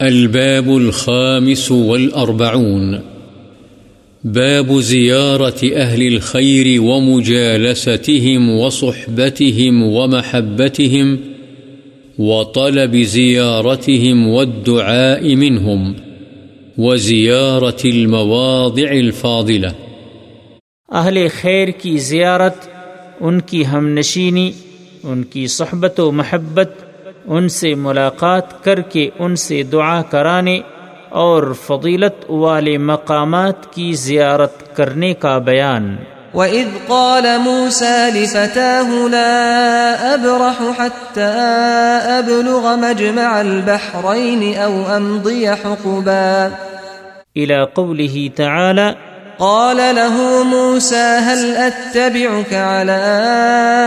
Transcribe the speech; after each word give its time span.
الباب 0.00 0.68
الخامس 0.68 1.72
والأربعون. 1.72 3.00
باب 4.24 4.80
زيارة 4.80 5.74
أهل 5.76 6.06
الخير 6.06 6.82
ومجالستهم 6.82 8.50
وصحبتهم 8.50 9.82
ومحبتهم 9.82 11.16
وطلب 12.18 12.96
زيارتهم 12.96 14.28
والدعاء 14.28 15.34
منهم 15.34 15.92
وزيارة 16.78 17.80
المواضع 17.84 18.90
الفاضلة. 18.90 19.72
اہل 20.88 21.28
خیر 21.40 21.68
کی 21.68 21.98
زیارت، 21.98 22.68
ان 23.20 23.40
کی 23.40 23.66
ہم 23.66 23.88
نشینی 23.88 24.52
ان 25.02 25.22
کی 25.22 25.46
صحبت 25.46 26.00
و 26.00 26.12
محبت 26.12 26.83
ان 27.26 27.48
سے 27.48 27.74
ملاقات 27.74 28.64
کر 28.64 28.80
کے 28.80 29.10
ان 29.18 29.36
سے 29.36 29.62
دعا 29.62 30.02
کرانے 30.02 30.60
اور 31.08 31.52
فضیلت 31.66 32.30
والے 32.30 32.78
مقامات 32.78 33.72
کی 33.72 33.92
زیارت 33.92 34.76
کرنے 34.76 35.14
کا 35.14 35.38
بیان۔ 35.38 35.96
وَإِذْ 36.34 36.86
قَالَ 36.86 37.28
مُوسَى 37.38 38.10
لِفَتَاهُ 38.14 39.08
لَا 39.08 40.14
أَبْرَحُ 40.14 40.70
حَتَّى 40.78 42.18
أَبْلُغَ 42.18 42.76
مَجْمَعَ 42.76 43.38
الْبَحْرَيْنِ 43.38 44.56
أَوْ 44.62 44.96
أَمْضِيَ 44.96 45.48
حُقُبًا۔ 45.48 46.48
إلى 47.38 47.64
قوله 47.74 48.26
تعالى 48.34 49.13
قال 49.38 49.76
له 49.76 50.42
موسى 50.42 51.06
هل 51.26 51.56
أتبعك 51.56 52.52
على 52.52 52.98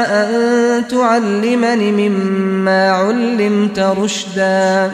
أن 0.09 0.83
تعلمني 0.89 1.91
مما 1.91 2.91
علمت 2.91 3.79
رشدا؟ 3.79 4.87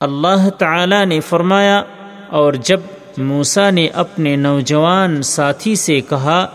اللہ 0.00 0.48
تعالی 0.58 1.04
نے 1.04 1.20
فرمایا، 1.20 1.82
اور 2.28 2.52
جب 2.52 2.80
موسا 3.18 3.70
نے 3.70 3.86
اپنے 3.94 4.36
نوجوان 4.36 5.22
ساتھی 5.22 5.74
سے 5.74 6.00
کہا، 6.00 6.46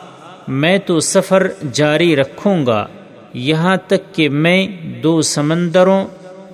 میں 0.48 0.78
تو 0.78 1.00
سفر 1.00 1.48
جاری 1.74 2.16
رکھوں 2.16 2.66
گا، 2.66 2.86
یہاں 3.34 3.78
تک 3.88 4.14
کہ 4.16 4.30
میں 4.30 4.68
دو 5.04 5.22
سمندروں 5.22 6.04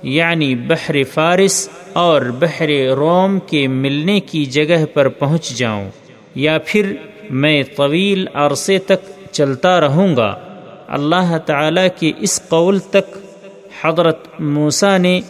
یعنی 0.02 0.54
بحر 0.54 1.02
فارس 1.14 1.68
اور 1.92 2.22
بحر 2.22 2.70
روم 2.96 3.38
کے 3.46 3.66
ملنے 3.68 4.20
کی 4.20 4.44
جگہ 4.44 4.84
پر 4.94 5.08
پہنچ 5.08 5.54
جاؤں۔ 5.54 5.90
یا 6.38 6.58
پھر 6.66 6.92
میں 7.30 7.62
طویل 7.76 8.26
عرصے 8.34 8.78
تک 8.78 9.32
چلتا 9.32 9.80
رہوں 9.80 10.16
گا۔ 10.16 10.34
اللہ 10.88 11.38
تعالی 11.46 11.80
کے 11.98 12.12
اس 12.20 12.40
قول 12.48 12.78
تک 12.78 13.18
حضرت 13.82 14.40
موسا 14.40 14.98
نے 14.98 15.20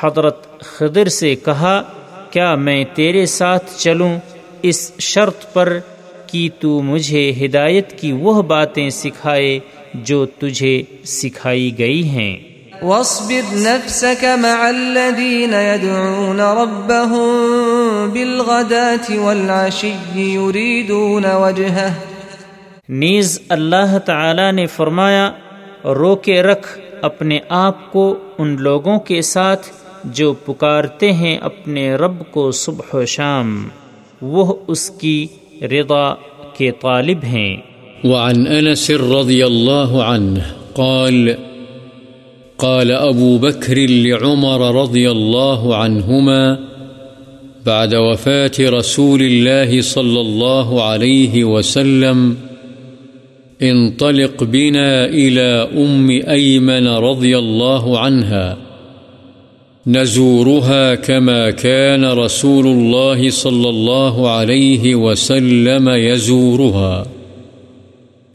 حضرت 0.00 0.60
خضر 0.60 1.08
سے 1.08 1.34
کہا، 1.34 1.82
کیا 2.30 2.54
میں 2.54 2.84
تیرے 2.94 3.26
ساتھ 3.26 3.78
چلوں؟ 3.78 4.18
اس 4.62 4.92
شرط 4.98 5.52
پر 5.52 5.78
کہ 6.26 6.48
تو 6.60 6.82
مجھے 6.82 7.32
ہدایت 7.44 8.00
کی 8.00 8.12
وہ 8.12 8.42
باتیں 8.42 8.90
سکھائے 8.90 9.58
جو 9.94 10.26
تجھے 10.26 10.82
سکھائی 11.04 11.78
گئی 11.78 12.04
ہیں۔ 12.04 12.36
واصبر 12.82 13.40
نفسك 13.52 14.24
مع 14.24 14.66
الذين 14.68 15.54
يدعون 15.54 16.40
ربهم 16.40 17.91
بالغداة 18.08 19.24
والعشي 19.24 19.92
يريدون 20.16 21.24
وجهه. 21.24 21.88
نیز 22.88 23.40
اللہ 23.48 23.98
تعالی 23.98 24.50
نے 24.50 24.66
فرمایا 24.66 25.30
رو 25.84 26.16
کے 26.16 26.42
رکھ 26.42 26.78
اپنے 27.02 27.38
آپ 27.48 27.92
کو 27.92 28.18
ان 28.38 28.56
لوگوں 28.58 28.98
کے 28.98 29.22
ساتھ 29.22 29.66
جو 30.04 30.32
پکارتے 30.32 31.12
ہیں 31.12 31.38
اپنے 31.38 31.94
رب 31.94 32.22
کو 32.30 32.50
صبح 32.50 32.96
و 32.96 33.04
شام۔ 33.04 33.68
وہ 34.22 34.54
اس 34.68 34.90
کی 34.90 35.26
رضا 35.62 36.14
کے 36.56 36.70
طالب 36.70 37.18
ہیں۔ 37.24 37.56
وعن 38.04 38.46
أنس 38.46 38.90
رضي 38.90 39.42
الله 39.42 40.02
عنه 40.02 40.38
قال 40.72 41.28
قال 42.56 42.90
أبو 42.90 43.38
بكر 43.38 43.76
لعمر 43.76 44.74
رضي 44.74 45.06
الله 45.06 45.74
عنهما 45.74 46.71
بعد 47.66 47.94
وفاة 47.94 48.52
رسول 48.60 49.22
الله 49.22 49.82
صلى 49.82 50.20
الله 50.20 50.82
عليه 50.82 51.44
وسلم، 51.44 52.36
انطلق 53.62 54.44
بنا 54.44 55.04
إلى 55.04 55.68
أم 55.76 56.10
أيمن 56.10 56.88
رضي 56.88 57.38
الله 57.38 57.98
عنها، 57.98 58.56
نزورها 59.86 60.94
كما 60.94 61.50
كان 61.50 62.04
رسول 62.04 62.66
الله 62.66 63.30
صلى 63.30 63.68
الله 63.68 64.30
عليه 64.30 64.94
وسلم 64.94 65.88
يزورها. 65.88 67.06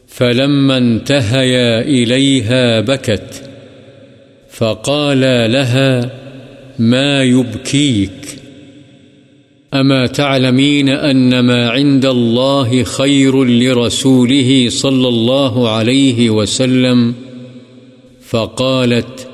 فلما 0.08 0.76
انتهيا 0.76 1.80
إليها 1.80 2.80
بكت، 2.80 3.42
فقال 4.50 5.20
لها 5.52 6.10
ما 6.78 7.22
يبكيك؟ 7.22 8.37
أما 9.74 10.06
تعلمين 10.06 10.88
أن 10.88 11.40
ما 11.40 11.70
عند 11.70 12.06
الله 12.06 12.82
خير 12.82 13.44
لرسوله 13.44 14.66
صلى 14.68 15.08
الله 15.08 15.68
عليه 15.68 16.30
وسلم 16.30 17.14
فقالت، 18.28 19.28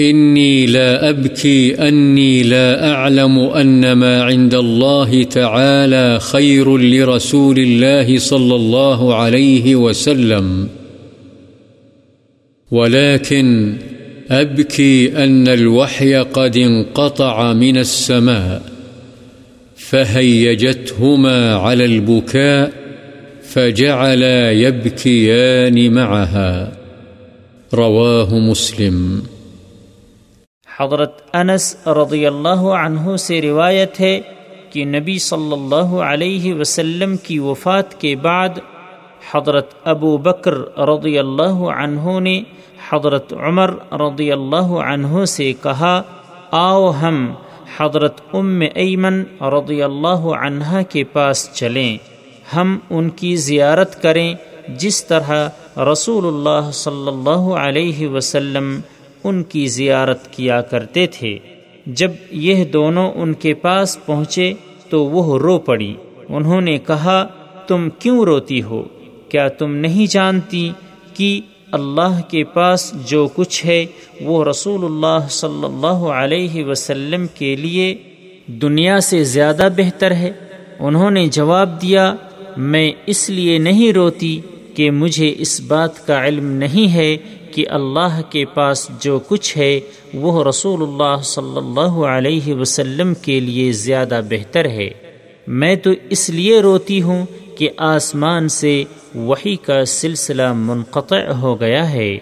إني 0.00 0.66
لا 0.66 1.08
أبكي، 1.08 1.88
أني 1.88 2.42
لا 2.42 2.92
أعلم 2.92 3.38
أن 3.38 3.92
ما 3.92 4.22
عند 4.22 4.54
الله 4.54 5.22
تعالى 5.22 6.20
خير 6.20 6.76
لرسول 6.76 7.58
الله 7.58 8.18
صلى 8.18 8.56
الله 8.56 9.14
عليه 9.14 9.76
وسلم 9.76 10.68
ولكن 12.70 13.76
أبكي 14.30 15.24
أن 15.24 15.48
الوحي 15.48 16.14
قد 16.16 16.56
انقطع 16.56 17.52
من 17.52 17.76
السماء 17.76 18.69
فهيجتهما 19.90 21.54
على 21.54 21.84
البكاء 21.84 22.70
فجعلا 23.44 24.52
يبكيان 24.52 25.94
معها 25.94 26.72
رواه 27.74 28.38
مسلم 28.38 29.00
حضرت 30.68 31.22
انس 31.34 31.64
رضی 31.86 32.26
اللہ 32.26 32.62
عنہ 32.76 33.16
سے 33.16 33.40
روایت 33.42 34.00
ہے 34.00 34.20
کہ 34.72 34.84
نبی 34.84 35.18
صلی 35.18 35.52
اللہ 35.52 35.98
علیہ 36.04 36.54
وسلم 36.54 37.16
کی 37.24 37.38
وفات 37.38 38.00
کے 38.00 38.14
بعد 38.22 38.58
حضرت 39.32 39.74
ابو 39.84 40.16
بکر 40.30 40.54
رضی 40.88 41.18
اللہ 41.18 41.68
عنہ 41.76 42.18
نے 42.20 42.40
حضرت 42.90 43.32
عمر 43.48 43.74
رضی 44.00 44.32
اللہ 44.32 44.72
عنہ 44.86 45.24
سے 45.28 45.52
کہا، 45.62 46.02
آؤ 46.50 46.90
ہم 47.02 47.32
حضرت 47.76 48.20
ام 48.32 48.62
ایمن 48.74 49.22
رضی 49.40 49.82
اللہ 49.82 50.22
عنہ 50.42 50.78
کے 50.88 51.04
پاس 51.04 51.48
چلیں۔ 51.52 51.98
ہم 52.56 52.78
ان 52.90 53.10
کی 53.10 53.36
زیارت 53.36 54.02
کریں 54.02 54.34
جس 54.68 55.04
طرح 55.04 55.48
رسول 55.76 56.26
اللہ 56.26 56.70
صلی 56.70 57.08
اللہ 57.08 57.54
علیہ 57.54 58.08
وسلم 58.08 58.80
ان 59.24 59.42
کی 59.42 59.66
زیارت 59.66 60.32
کیا 60.32 60.60
کرتے 60.60 61.06
تھے۔ 61.06 61.38
جب 61.86 62.10
یہ 62.30 62.64
دونوں 62.64 63.12
ان 63.14 63.34
کے 63.34 63.54
پاس 63.54 64.06
پہنچے 64.06 64.52
تو 64.88 65.04
وہ 65.04 65.38
رو 65.38 65.58
پڑی۔ 65.58 65.94
انہوں 66.28 66.60
نے 66.60 66.78
کہا، 66.78 67.26
تم 67.66 67.88
کیوں 67.98 68.24
روتی 68.24 68.62
ہو؟ 68.62 68.82
کیا 69.28 69.48
تم 69.48 69.74
نہیں 69.74 70.12
جانتی 70.12 70.72
کہ 71.14 71.40
اللہ 71.72 72.20
کے 72.30 72.44
پاس 72.44 72.92
جو 73.06 73.28
کچھ 73.34 73.66
ہے، 73.66 73.86
وہ 74.20 74.44
رسول 74.44 74.84
اللہ 74.84 75.26
صلی 75.30 75.64
اللہ 75.64 76.08
علیہ 76.12 76.64
وسلم 76.64 77.26
کے 77.34 77.56
لیے 77.56 77.94
دنیا 78.46 79.00
سے 79.00 79.24
زیادہ 79.24 79.68
بہتر 79.76 80.10
ہے۔ 80.10 80.32
انہوں 80.78 81.10
نے 81.10 81.26
جواب 81.26 81.82
دیا، 81.82 82.14
میں 82.56 82.92
اس 83.06 83.30
لیے 83.30 83.58
نہیں 83.58 83.92
روتی 83.92 84.40
کہ 84.74 84.90
مجھے 84.90 85.34
اس 85.38 85.60
بات 85.60 86.06
کا 86.06 86.26
علم 86.26 86.46
نہیں 86.46 86.92
ہے 86.92 87.16
کہ 87.54 87.64
اللہ 87.68 88.20
کے 88.30 88.44
پاس 88.44 88.88
جو 89.00 89.18
کچھ 89.28 89.58
ہے، 89.58 89.80
وہ 90.14 90.44
رسول 90.44 90.82
اللہ 90.82 91.22
صلی 91.22 91.56
اللہ 91.56 92.04
علیہ 92.04 92.54
وسلم 92.54 93.14
کے 93.14 93.40
لیے 93.40 93.72
زیادہ 93.72 94.20
بہتر 94.30 94.64
ہے۔ 94.64 94.90
میں 95.46 95.76
تو 95.76 95.90
اس 96.10 96.30
لیے 96.30 96.60
روتی 96.60 97.02
ہوں 97.02 97.26
کہ 97.60 97.68
آسمان 97.76 98.48
سے 98.48 98.84
وہی 99.14 99.56
کا 99.56 99.84
سلسلہ 99.84 100.52
منقطع 100.52 101.32
ہو 101.32 101.60
گیا 101.60 101.92
ہے۔ 101.92 102.18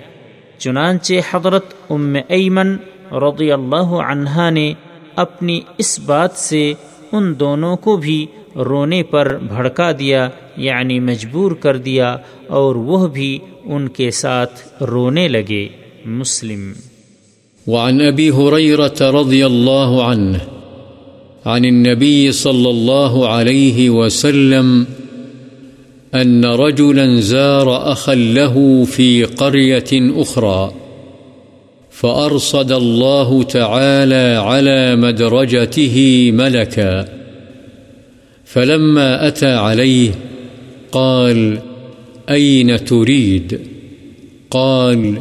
چنانچہ 0.58 1.14
حضرت 1.30 1.74
ام 1.90 2.16
ایمن 2.28 2.76
رضی 3.12 3.52
اللہ 3.52 4.10
عنہا 4.10 4.50
نے 4.50 4.72
اپنی 5.16 5.60
اس 5.78 6.00
بات 6.00 6.32
سے 6.32 6.72
ان 7.12 7.34
دونوں 7.40 7.76
کو 7.76 7.96
بھی 7.96 8.26
رونے 8.56 9.02
پر 9.02 9.38
بھڑکا 9.38 9.92
دیا 9.98 10.28
یعنی 10.56 11.00
مجبور 11.00 11.52
کر 11.52 11.76
دیا 11.76 12.16
اور 12.46 12.74
وہ 12.74 13.06
بھی 13.06 13.38
ان 13.64 13.88
کے 13.88 14.10
ساتھ 14.10 14.82
رونے 14.82 15.28
لگے۔ 15.28 15.68
مسلم۔ 16.04 16.72
وعن 17.66 18.00
ابی 18.00 18.30
حریرت 18.30 19.02
رضی 19.02 19.42
اللہ 19.42 20.02
عنہ، 20.02 20.36
عن 21.44 21.64
النبي 21.64 22.30
صلى 22.30 22.70
الله 22.70 23.40
عليه 23.40 23.94
وسلم 23.94 24.84
أن 26.14 26.44
رجلا 26.44 27.20
زار 27.20 27.92
أخا 27.92 28.14
له 28.14 28.84
في 28.84 29.24
قرية 29.24 29.90
أخرى، 29.92 30.72
فأرصد 31.90 32.72
الله 32.72 33.42
تعالى 33.42 34.42
على 34.44 34.96
مدرجته 34.96 36.30
ملكا، 36.34 37.08
فلما 38.44 39.28
أتى 39.28 39.52
عليه 39.52 40.10
قال 40.92 41.58
أين 42.30 42.84
تريد؟ 42.84 43.60
قال 44.50 45.20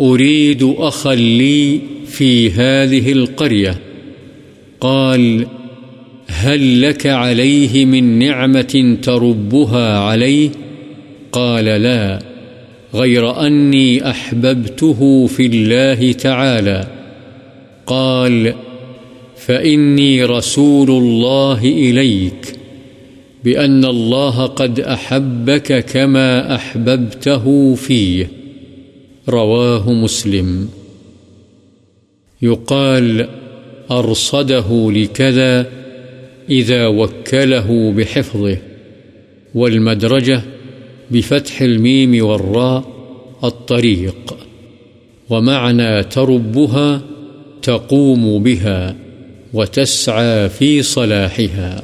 أريد 0.00 0.74
أخا 0.78 1.14
لي 1.14 1.80
في 2.06 2.50
هذه 2.50 3.12
القرية 3.12 3.76
قال 4.80 5.46
هل 6.40 6.82
لك 6.82 7.06
عليه 7.06 7.84
من 7.84 8.18
نعمة 8.18 8.96
تربها 9.02 9.98
عليه؟ 9.98 10.50
قال 11.32 11.64
لا، 11.64 12.22
غير 12.94 13.46
أني 13.46 14.10
أحببته 14.10 15.26
في 15.26 15.46
الله 15.46 16.12
تعالى. 16.12 16.86
قال، 17.86 18.54
فإني 19.36 20.24
رسول 20.24 20.90
الله 20.90 21.64
إليك، 21.64 22.56
بأن 23.44 23.84
الله 23.84 24.46
قد 24.46 24.80
أحبك 24.80 25.84
كما 25.84 26.54
أحببته 26.54 27.74
فيه. 27.74 28.30
رواه 29.28 29.92
مسلم. 29.92 30.68
يقال، 32.42 33.28
أرصده 33.90 34.90
لكذا 34.92 35.79
إذا 36.50 36.86
وكله 36.86 37.92
بحفظه 37.96 38.56
والمدرجة 39.54 40.40
بفتح 41.10 41.62
الميم 41.62 42.26
والراء 42.26 42.84
الطريق 43.44 44.36
ومعنى 45.30 46.02
تربها 46.02 47.00
تقوم 47.62 48.42
بها 48.42 48.94
وتسعى 49.54 50.48
في 50.48 50.82
صلاحها. 50.82 51.82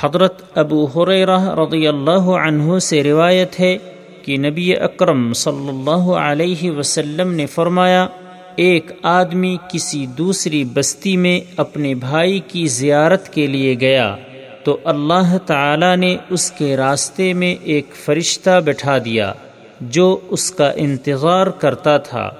حضرت 0.00 0.42
ابو 0.54 0.84
حریرہ 0.84 1.54
رضی 1.54 1.88
اللہ 1.88 2.28
عنہ 2.40 2.78
سے 2.78 3.02
روایت 3.02 3.60
ہے 3.60 3.78
کہ 4.22 4.36
نبی 4.36 4.76
اکرم 4.76 5.32
صلی 5.32 5.68
اللہ 5.68 6.10
علیہ 6.20 6.70
وسلم 6.70 7.32
نے 7.32 7.46
فرمایا 7.46 8.06
ایک 8.56 8.90
آدمی 9.02 9.56
کسی 9.72 10.06
دوسری 10.06 10.64
بستی 10.64 11.16
میں 11.16 11.40
اپنے 11.56 11.94
بھائی 11.94 12.40
کی 12.48 12.66
زیارت 12.66 13.32
کے 13.32 13.46
لیے 13.46 13.74
گیا 13.80 14.16
تو 14.64 14.76
اللہ 14.84 15.36
تعالی 15.46 15.96
نے 15.96 16.16
اس 16.30 16.50
کے 16.50 16.76
راستے 16.76 17.32
میں 17.32 17.54
ایک 17.62 17.86
فرشتہ 18.04 18.60
بٹھا 18.64 18.98
دیا 19.04 19.32
جو 19.80 20.20
اس 20.28 20.50
کا 20.50 20.72
انتظار 20.76 21.46
کرتا 21.46 21.98
تھا۔ 21.98 22.30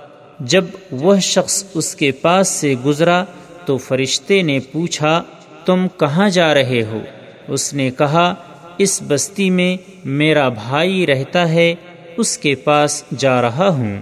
جب 0.40 0.64
وہ 0.90 1.16
شخص 1.16 1.64
اس 1.74 1.94
کے 1.94 2.10
پاس 2.10 2.48
سے 2.48 2.74
گزرا 2.84 3.24
تو 3.64 3.76
فرشتے 3.76 4.42
نے 4.42 4.58
پوچھا، 4.72 5.22
تم 5.64 5.86
کہاں 6.00 6.28
جا 6.28 6.54
رہے 6.54 6.82
ہو؟ 6.92 7.00
اس 7.48 7.74
نے 7.74 7.90
کہا، 7.98 8.34
اس 8.78 9.02
بستی 9.08 9.50
میں 9.50 9.76
میرا 10.04 10.48
بھائی 10.48 11.06
رہتا 11.06 11.48
ہے، 11.48 11.74
اس 12.16 12.38
کے 12.38 12.54
پاس 12.54 13.04
جا 13.18 13.42
رہا 13.42 13.68
ہوں۔ 13.68 14.00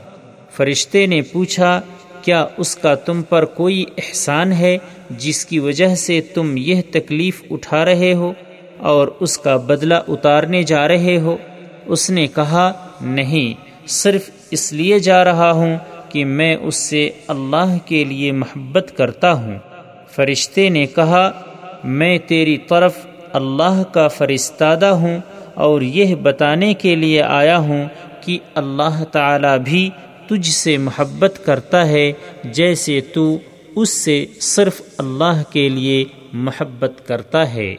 فرشتے 0.52 1.06
نے 1.06 1.22
پوچھا 1.22 1.80
کیا 2.24 2.46
اس 2.56 2.76
کا 2.76 2.94
تم 2.94 3.22
پر 3.22 3.44
کوئی 3.44 3.84
احسان 3.98 4.52
ہے 4.52 4.78
جس 5.10 5.46
کی 5.46 5.58
وجہ 5.58 5.94
سے 5.94 6.20
تم 6.20 6.56
یہ 6.56 6.82
تکلیف 6.90 7.42
اٹھا 7.50 7.84
رہے 7.84 8.14
ہو 8.14 8.32
اور 8.78 9.08
اس 9.20 9.38
کا 9.38 9.56
بدلہ 9.56 9.94
اتارنے 10.08 10.62
جا 10.62 10.88
رہے 10.88 11.18
ہو؟ 11.20 11.36
اس 11.86 12.10
نے 12.10 12.26
کہا، 12.26 12.72
نہیں، 13.00 13.70
صرف 13.88 14.30
اس 14.50 14.72
لیے 14.72 14.98
جا 14.98 15.24
رہا 15.24 15.52
ہوں 15.52 15.76
کہ 16.08 16.24
میں 16.24 16.56
اس 16.56 16.76
سے 16.76 17.10
اللہ 17.28 17.76
کے 17.86 18.04
لیے 18.04 18.32
محبت 18.32 18.92
کرتا 18.96 19.32
ہوں۔ 19.32 19.58
فرشتے 20.10 20.68
نے 20.68 20.86
کہا، 20.86 21.30
میں 21.84 22.18
تیری 22.18 22.58
طرف 22.58 23.06
اللہ 23.32 23.82
کا 23.92 24.08
فرستادہ 24.08 24.86
ہوں 24.86 25.18
اور 25.54 25.80
یہ 25.80 26.14
بتانے 26.14 26.74
کے 26.74 26.94
لیے 26.94 27.22
آیا 27.22 27.58
ہوں 27.58 27.84
کہ 28.20 28.38
اللہ 28.54 29.04
تعالی 29.04 29.58
بھی 29.64 29.90
تجھ 30.28 30.50
سے 30.50 30.78
محبت 30.78 31.40
کرتا 31.44 31.88
ہے 31.88 32.12
جیسے 32.44 33.00
تو 33.00 33.38
اس 33.76 33.90
سے 33.90 34.26
صرف 34.40 34.82
اللہ 34.98 35.42
کے 35.50 35.68
لیے 35.68 36.04
محبت 36.32 37.06
کرتا 37.06 37.54
ہے۔ 37.54 37.76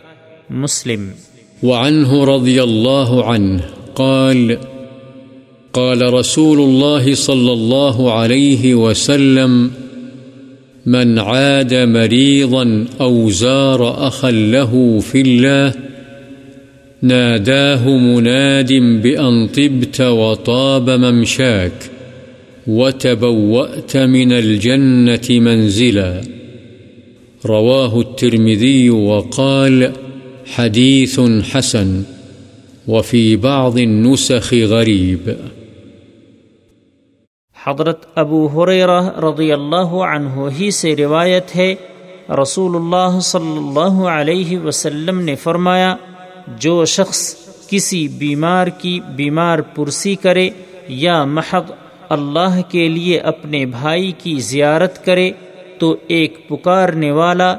مسلم۔ 0.49 1.09
وعنه 1.63 2.35
رضي 2.35 2.59
الله 2.59 3.21
عنه 3.25 3.57
قال 3.93 4.55
قال 5.71 6.01
رسول 6.01 6.57
الله 6.57 7.13
صلى 7.15 7.51
الله 7.51 8.09
عليه 8.09 8.73
وسلم، 8.73 9.67
من 10.85 11.19
عاد 11.19 11.73
مريضا 11.87 12.63
أو 12.99 13.29
زار 13.29 13.79
أخا 14.07 14.29
له 14.29 14.73
في 15.07 15.21
الله، 15.21 15.71
ناداه 17.03 17.89
مناد 17.89 18.71
بأن 19.01 19.47
طبت 19.47 20.01
وطاب 20.01 20.89
ممشاك. 20.89 21.94
وتبوأت 22.67 23.97
من 23.97 24.31
الجنة 24.31 25.27
منزلا. 25.29 26.21
رواه 27.45 27.99
الترمذي 27.99 28.89
وقال 28.89 29.91
حديث 30.55 31.19
حسن 31.51 32.01
وفي 32.87 33.35
بعض 33.35 33.77
النسخ 33.77 34.53
غريب. 34.53 35.29
حضرت 37.65 38.05
ابو 38.15 38.47
حریرہ 38.47 38.99
رضی 39.19 39.51
اللہ 39.51 39.93
عنہ 40.07 40.49
ہی 40.59 40.71
سے 40.71 40.95
روایت 40.95 41.55
ہے 41.55 41.75
رسول 42.41 42.75
اللہ 42.75 43.19
صلی 43.19 43.57
اللہ 43.57 44.03
علیہ 44.09 44.59
وسلم 44.59 45.21
نے 45.21 45.35
فرمایا، 45.35 45.95
جو 46.59 46.85
شخص 46.85 47.35
کسی 47.69 48.07
بیمار 48.07 48.67
کی 48.67 48.99
بیمار 49.15 49.59
پرسی 49.59 50.15
کرے 50.15 50.49
یا 50.87 51.23
محض 51.25 51.71
اللہ 52.09 52.61
کے 52.69 52.87
لیے 52.87 53.19
اپنے 53.19 53.65
بھائی 53.65 54.11
کی 54.17 54.39
زیارت 54.39 55.05
کرے 55.05 55.31
تو 55.79 55.95
ایک 56.07 56.47
پکارنے 56.47 57.11
والا 57.11 57.55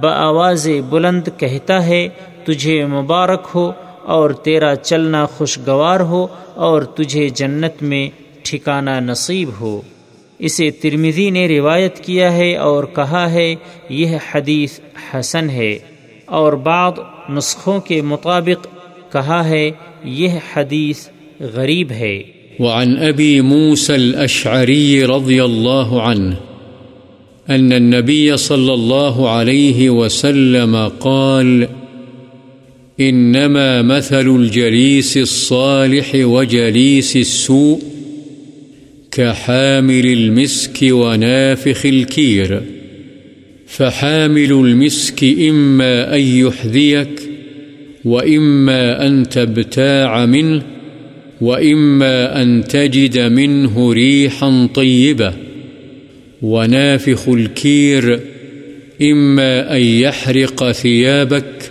بآواز 0.00 0.68
بلند 0.90 1.28
کہتا 1.36 1.86
ہے، 1.86 2.08
تجھے 2.44 2.86
مبارک 2.86 3.48
ہو 3.54 3.72
اور 4.02 4.30
تیرا 4.30 4.76
چلنا 4.76 5.26
خوشگوار 5.26 6.00
ہو 6.00 6.26
اور 6.54 6.82
تجھے 6.82 7.28
جنت 7.28 7.82
میں 7.82 8.08
ٹھکانہ 8.42 8.90
نصیب 9.00 9.50
ہو۔ 9.60 9.80
اسے 10.38 10.70
ترمزی 10.70 11.30
نے 11.30 11.48
روایت 11.48 11.98
کیا 11.98 12.32
ہے 12.32 12.56
اور 12.56 12.84
کہا 12.84 13.32
ہے، 13.32 13.54
یہ 13.88 14.16
حدیث 14.34 14.80
حسن 15.14 15.50
ہے۔ 15.50 15.78
اور 16.26 16.52
بعض 16.52 16.92
نسخوں 17.30 17.80
کے 17.80 18.02
مطابق 18.02 18.66
کہا 19.12 19.48
ہے، 19.48 19.70
یہ 20.04 20.28
حدیث 20.56 21.08
غریب 21.40 21.90
ہے۔ 21.90 22.22
وعن 22.58 22.96
أبي 22.96 23.40
موسى 23.40 23.94
الأشعري 23.94 25.04
رضي 25.04 25.44
الله 25.44 26.02
عنه 26.02 26.36
أن 27.50 27.72
النبي 27.72 28.36
صلى 28.36 28.74
الله 28.74 29.30
عليه 29.30 29.90
وسلم 29.90 30.76
قال، 31.00 31.68
إنما 33.00 33.82
مثل 33.82 34.36
الجليس 34.36 35.16
الصالح 35.16 36.14
وجليس 36.14 37.16
السوء 37.16 37.82
كحامل 39.10 40.06
المسك 40.06 40.78
ونافخ 40.82 41.86
الكير، 41.86 42.62
فحامل 43.66 44.52
المسك 44.52 45.24
إما 45.24 46.16
أن 46.16 46.20
يحذيك 46.20 47.22
وإما 48.04 49.06
أن 49.06 49.28
تبتاع 49.28 50.26
منه 50.26 50.62
وإما 51.42 52.42
أن 52.42 52.64
تجد 52.64 53.18
منه 53.18 53.92
ريحا 53.92 54.68
طيبة 54.74 55.32
ونافخ 56.42 57.28
الكير 57.28 58.20
إما 59.02 59.76
أن 59.76 59.80
يحرق 59.80 60.72
ثيابك 60.72 61.70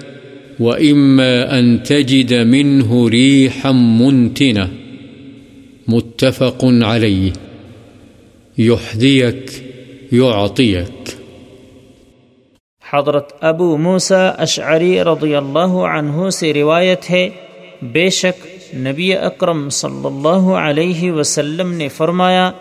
وإما 0.59 1.59
أن 1.59 1.83
تجد 1.83 2.33
منه 2.33 3.07
ريحا 3.07 3.71
منتنة 3.71 4.69
متفق 5.87 6.65
عليه 6.65 7.31
يحذيك، 8.57 9.51
يعطيك. 10.11 11.17
حضرت 12.91 13.31
ابو 13.41 13.77
موسا 13.77 14.27
اشعری 14.29 14.99
رضی 14.99 15.35
اللہ 15.35 15.73
عنہ 15.93 16.29
سے 16.29 16.53
روایت 16.53 17.09
ہے، 17.09 17.29
بے 17.81 18.09
شک 18.09 18.47
نبی 18.75 19.15
اکرم 19.15 19.69
صلی 19.69 20.05
اللہ 20.05 20.53
علیہ 20.53 21.11
وسلم 21.11 21.73
نے 21.73 21.87
فرمایا، 21.87 22.51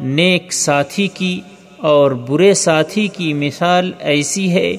نیک 0.00 0.52
ساتھی 0.52 1.08
کی 1.08 1.40
اور 1.76 2.10
برے 2.10 2.54
ساتھی 2.54 3.08
کی 3.08 3.32
مثال 3.32 3.92
ایسی 3.98 4.50
ہے، 4.50 4.76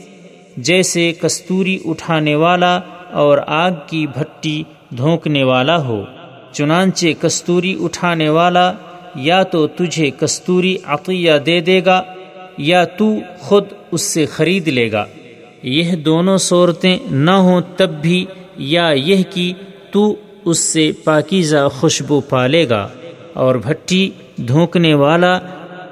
جیسے 0.57 1.13
کستوری 1.21 1.79
اٹھانے 1.85 2.35
والا 2.35 2.79
اور 3.11 3.37
آگ 3.47 3.71
کی 3.87 4.07
بھٹی 4.07 4.63
دھونکنے 4.97 5.43
والا 5.43 5.83
ہو۔ 5.83 6.03
چنانچہ 6.51 7.07
کستوری 7.21 7.75
اٹھانے 7.79 8.29
والا 8.29 8.73
یا 9.15 9.43
تو 9.43 9.67
تجھے 9.67 10.09
کستوری 10.19 10.77
عطیہ 10.85 11.31
دے 11.45 11.59
دے 11.59 11.81
گا 11.85 12.03
یا 12.57 12.83
تو 12.83 13.15
خود 13.39 13.63
اس 13.91 14.01
سے 14.01 14.25
خرید 14.25 14.67
لے 14.67 14.91
گا۔ 14.91 15.05
یہ 15.63 15.95
دونوں 15.95 16.37
صورتیں 16.37 16.97
نہ 17.11 17.31
ہوں 17.31 17.61
تب 17.77 17.89
بھی 18.01 18.25
یا 18.57 18.89
یہ 18.89 19.23
کہ 19.33 19.53
تو 19.91 20.15
اس 20.45 20.59
سے 20.59 20.91
پاکیزہ 21.03 21.67
خوشبو 21.67 22.19
پالے 22.19 22.69
گا 22.69 22.87
اور 23.33 23.55
بھٹی 23.55 24.09
دھونکنے 24.37 24.93
والا 24.93 25.39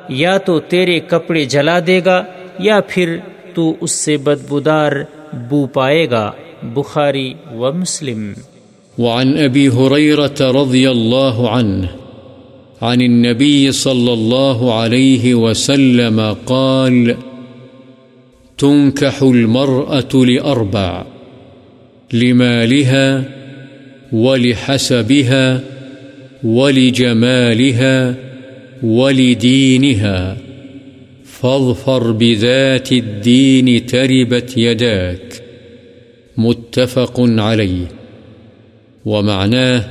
یا 0.10 0.38
تو 0.38 0.60
تیرے 0.60 1.00
کپڑے 1.00 1.46
جلا 1.46 1.80
دے 1.88 2.02
گا 2.06 2.24
یا 2.60 2.80
پھر 2.88 3.18
تو 3.54 3.74
اس 3.82 3.92
سے 3.92 4.18
بدبودار 4.18 4.92
بو 5.50 5.66
پائے 5.66 6.10
گا۔ 6.10 6.32
بخاری 6.64 7.34
و 7.52 7.72
مسلم۔ 7.72 8.34
وعن 8.98 9.34
ابی 9.44 9.68
حریرت 9.68 10.42
رضی 10.42 10.88
اللہ 10.88 11.50
عنہ، 11.52 11.86
عن 12.82 13.02
النبي 13.02 13.72
صلى 13.72 14.12
الله 14.12 14.72
عليه 14.72 15.34
وسلم 15.34 16.22
قال 16.46 17.12
تنكح 18.64 19.36
المرأة 19.36 20.24
لأربع، 20.24 21.02
لمالها 22.14 23.22
ولحسبها، 24.14 25.62
ولجمالها، 26.44 28.16
ولدينها. 28.84 30.38
فاظفر 31.26 32.12
بذات 32.12 32.92
الدين 32.92 33.86
تربت 33.86 34.58
يداك. 34.58 35.44
متفق 36.38 37.20
عليه. 37.20 37.88
ومعناه 39.06 39.86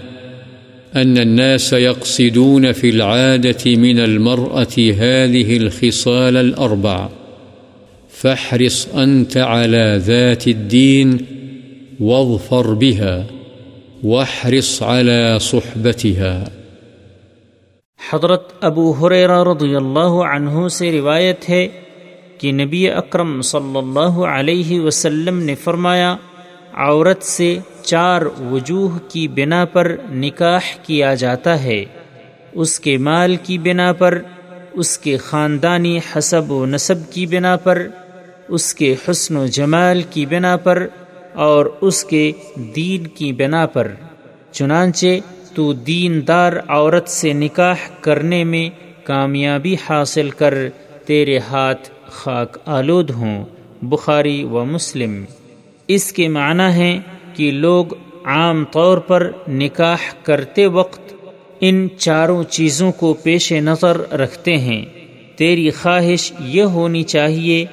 أن 0.96 1.18
الناس 1.18 1.72
يقصدون 1.72 2.72
في 2.72 2.90
العادة 2.90 3.76
من 3.76 3.98
المرأة 3.98 4.94
هذه 4.98 5.56
الخصال 5.56 6.36
الأربع. 6.36 7.08
فاحرص 8.10 8.88
أنت 8.88 9.36
على 9.36 10.00
ذات 10.06 10.48
الدين 10.48 11.18
واظفر 12.00 12.74
بها. 12.74 13.41
واحرص 14.04 14.82
على 14.82 15.38
صحبتها. 15.40 16.44
حضرت 18.12 18.52
ابو 18.60 18.90
حریرہ 18.90 19.44
رضی 19.44 19.76
اللہ 19.76 20.12
عنہ 20.34 20.68
سے 20.68 20.92
روایت 20.92 21.48
ہے 21.48 21.68
کہ 22.38 22.52
نبی 22.52 22.90
اکرم 22.90 23.42
صلی 23.42 23.78
اللہ 23.78 24.24
علیہ 24.24 24.80
وسلم 24.80 25.38
نے 25.38 25.54
فرمایا، 25.54 26.16
عورت 26.74 27.22
سے 27.22 27.58
چار 27.82 28.22
وجوہ 28.40 28.98
کی 29.08 29.28
بنا 29.28 29.64
پر 29.64 29.96
نکاح 30.10 30.60
کیا 30.82 31.14
جاتا 31.14 31.62
ہے۔ 31.62 31.84
اس 32.52 32.80
کے 32.80 32.98
مال 32.98 33.36
کی 33.36 33.58
بنا 33.58 33.92
پر، 33.92 34.22
اس 34.72 34.98
کے 34.98 35.16
خاندانی 35.16 35.98
حسب 35.98 36.52
و 36.52 36.66
نصب 36.66 37.12
کی 37.12 37.26
بنا 37.26 37.56
پر، 37.56 37.86
اس 38.48 38.74
کے 38.74 38.94
حسن 39.08 39.36
و 39.36 39.46
جمال 39.46 40.02
کی 40.02 40.26
بنا 40.26 40.56
پر 40.56 40.86
اور 41.34 41.66
اس 41.80 42.04
کے 42.04 42.32
دین 42.76 43.06
کی 43.06 43.32
بنا 43.32 43.66
پر، 43.66 43.92
چنانچہ 44.52 45.06
تو 45.54 45.72
دین 45.72 46.20
دار 46.28 46.52
عورت 46.68 47.08
سے 47.08 47.32
نکاح 47.32 47.74
کرنے 48.00 48.44
میں 48.44 48.70
کامیابی 49.04 49.76
حاصل 49.88 50.30
کر 50.30 50.54
تیرے 51.06 51.38
ہاتھ 51.38 51.90
خاک 52.06 52.58
آلود 52.66 53.10
ہوں، 53.10 53.44
بخاری 53.82 54.44
و 54.44 54.64
مسلم۔ 54.64 55.24
اس 55.88 56.12
کے 56.12 56.28
معنی 56.28 56.72
ہیں 56.72 57.00
کہ 57.34 57.50
لوگ 57.50 57.86
عام 58.24 58.64
طور 58.72 58.98
پر 58.98 59.30
نکاح 59.48 59.98
کرتے 60.22 60.66
وقت 60.66 61.14
ان 61.60 61.88
چاروں 61.98 62.44
چیزوں 62.44 62.92
کو 62.92 63.14
پیش 63.14 63.52
نظر 63.52 64.12
رکھتے 64.12 64.56
ہیں۔ 64.56 64.84
تیری 65.36 65.70
خواہش 65.70 66.32
یہ 66.40 66.62
ہونی 66.62 67.02
چاہیے 67.02 67.64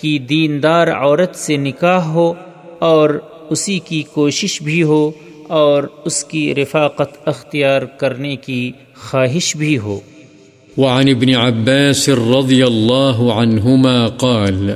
کہ 0.00 0.18
دیندار 0.18 0.88
عورت 0.88 1.34
سے 1.34 1.56
نکاح 1.56 2.00
ہو 2.00 2.34
اور 2.78 3.20
اسی 3.50 3.78
کی 3.78 4.02
کوشش 4.02 4.62
بھی 4.62 4.82
ہو 4.82 5.10
اور 5.48 5.82
اس 6.04 6.24
کی 6.24 6.54
رفاقت 6.54 7.28
اختیار 7.28 7.82
کرنے 7.82 8.36
کی 8.36 8.72
خواہش 8.94 9.56
بھی 9.56 9.78
ہو۔ 9.78 10.00
وعن 10.76 11.08
ابن 11.08 11.28
عباس 11.34 12.08
رضی 12.08 12.62
اللہ 12.62 13.32
عنہما 13.32 14.06
قال 14.06 14.70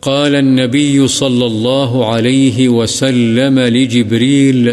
قال 0.00 0.36
النبي 0.36 1.06
صلى 1.06 1.46
الله 1.46 2.06
عليه 2.06 2.68
وسلم 2.68 3.58
لجبريل 3.58 4.68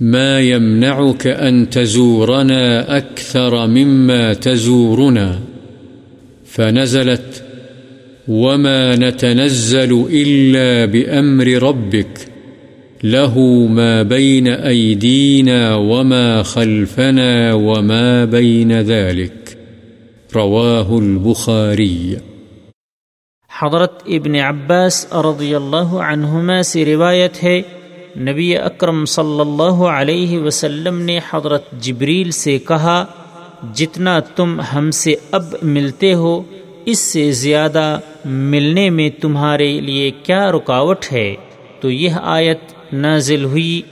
ما 0.00 0.40
يمنعك 0.40 1.26
أن 1.26 1.64
تزورنا 1.70 2.80
أكثر 2.96 3.66
مما 3.66 4.32
تزورنا، 4.32 5.40
فنزلت 6.50 7.45
وما 8.28 8.96
نتنزل 8.96 9.92
إلا 10.10 10.84
بأمر 10.84 11.46
ربك 11.62 12.28
له 13.04 13.38
ما 13.70 14.02
بين 14.02 14.48
أيدينا 14.48 15.74
وما 15.74 16.42
خلفنا 16.42 17.54
وما 17.54 18.24
بين 18.24 18.72
ذلك 18.72 19.58
رواه 20.36 20.98
البخاري 20.98 22.16
حضرت 23.50 24.02
ابن 24.06 24.34
عباس 24.34 25.06
رضی 25.24 25.54
اللہ 25.54 25.94
عنہما 26.08 26.60
سے 26.62 26.84
روایت 26.84 27.42
ہے، 27.42 27.60
نبی 28.20 28.56
اکرم 28.56 29.04
صلی 29.14 29.40
اللہ 29.40 29.86
علیہ 29.92 30.38
وسلم 30.38 31.00
نے 31.02 31.18
حضرت 31.30 31.70
جبریل 31.80 32.30
سے 32.30 32.58
کہا، 32.68 33.04
جتنا 33.74 34.18
تم 34.36 34.60
ہم 34.74 34.90
سے 34.90 35.14
اب 35.30 35.54
ملتے 35.62 36.12
ہو 36.14 36.42
اس 36.86 36.98
سے 36.98 37.32
زیادہ 37.32 38.00
ملنے 38.24 38.90
میں 38.90 39.10
تمہارے 39.20 39.80
لیے 39.80 40.10
کیا 40.10 40.52
رکاوٹ 40.52 41.04
ہے؟ 41.12 41.34
تو 41.80 41.90
یہ 41.90 42.10
آیت 42.22 42.58
نازل 42.92 43.44
ہوئی۔ 43.44 43.82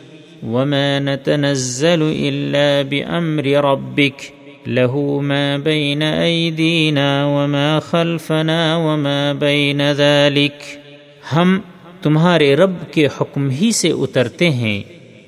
وما 0.43 0.99
نتنزل 0.99 2.03
الا 2.03 2.83
بامر 2.91 3.43
ربک 3.43 4.23
له 4.69 5.21
ما 5.23 5.57
بين 5.63 6.03
أيدينا 6.23 7.27
وما 7.27 7.79
خلفنا 7.79 8.77
وما 8.77 9.33
بين 9.39 9.81
ذلك۔ 9.93 10.77
ہم 11.37 11.61
تمہارے 12.03 12.57
رب 12.57 12.75
کے 12.93 13.07
حکم 13.21 13.51
ہی 13.51 13.73
سے 13.73 13.89
اترتے 13.89 14.51
ہیں۔ 14.51 14.83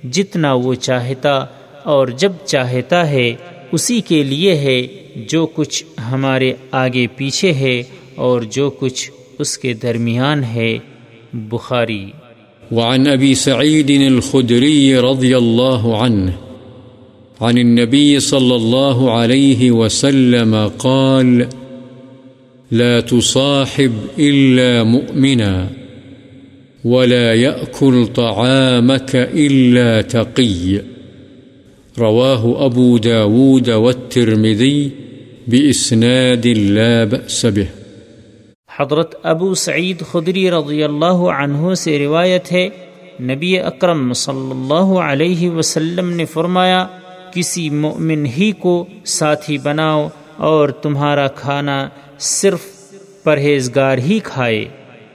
جتنا 0.06 0.52
وہ 0.52 0.74
چاہتا 0.74 1.44
اور 1.82 2.08
جب 2.08 2.32
چاہتا 2.44 3.10
ہے، 3.10 3.34
اسی 3.72 4.00
کے 4.00 4.22
لیے 4.22 4.54
ہے۔ 4.54 5.05
جو 5.16 5.46
کچھ 5.46 5.84
ہمارے 6.12 6.52
آگے 6.70 7.06
پیچھے 7.16 7.52
ہے 7.52 7.82
اور 8.14 8.42
جو 8.42 8.70
کچھ 8.70 9.10
اس 9.38 9.58
کے 9.58 9.74
درمیان 9.74 10.44
ہے۔ 10.44 10.78
بخاری۔ 11.32 12.06
وعن 12.72 13.06
ابی 13.06 13.34
سعید 13.34 13.90
الخدری 13.90 14.94
رضی 14.94 15.34
اللہ 15.34 15.86
عنہ، 15.86 16.30
عن 17.40 17.58
النبي 17.58 18.18
صلى 18.18 18.54
الله 18.54 19.10
عليه 19.10 19.72
وسلم 19.72 20.56
قال، 20.76 21.42
لا 22.70 23.00
تصاحب 23.00 24.20
إلا 24.20 24.82
مؤمنا 24.82 25.68
ولا 26.84 27.34
يأكل 27.34 28.04
طعامك 28.14 29.16
إلا 29.34 30.00
تقي 30.00 30.76
رواه 31.98 32.64
أبو 32.64 32.98
داود 32.98 33.68
والترمذي 33.68 34.88
بإسناد 35.48 36.46
لا 36.46 37.04
بأس 37.04 37.44
به۔ 37.44 37.62
حضرت 38.78 39.14
ابو 39.22 39.54
سعید 39.54 40.02
خدری 40.12 40.50
رضی 40.50 40.84
اللہ 40.84 41.14
عنہ 41.14 41.74
سے 41.74 41.98
روایت 41.98 42.52
ہے، 42.52 42.68
نبی 43.20 43.58
اکرم 43.58 44.12
صلی 44.12 44.50
اللہ 44.50 44.98
علیہ 44.98 45.50
وسلم 45.50 46.12
نے 46.12 46.24
فرمایا، 46.24 46.86
کسی 47.32 47.70
مومن 47.70 48.26
ہی 48.26 48.52
کو 48.52 48.86
ساتھی 49.04 49.58
بناؤ 49.58 50.08
اور 50.36 50.68
تمہارا 50.68 51.28
کھانا 51.28 51.88
صرف 52.18 52.60
پرہیزگار 53.22 53.98
ہی 53.98 54.18
کھائے۔ 54.22 54.64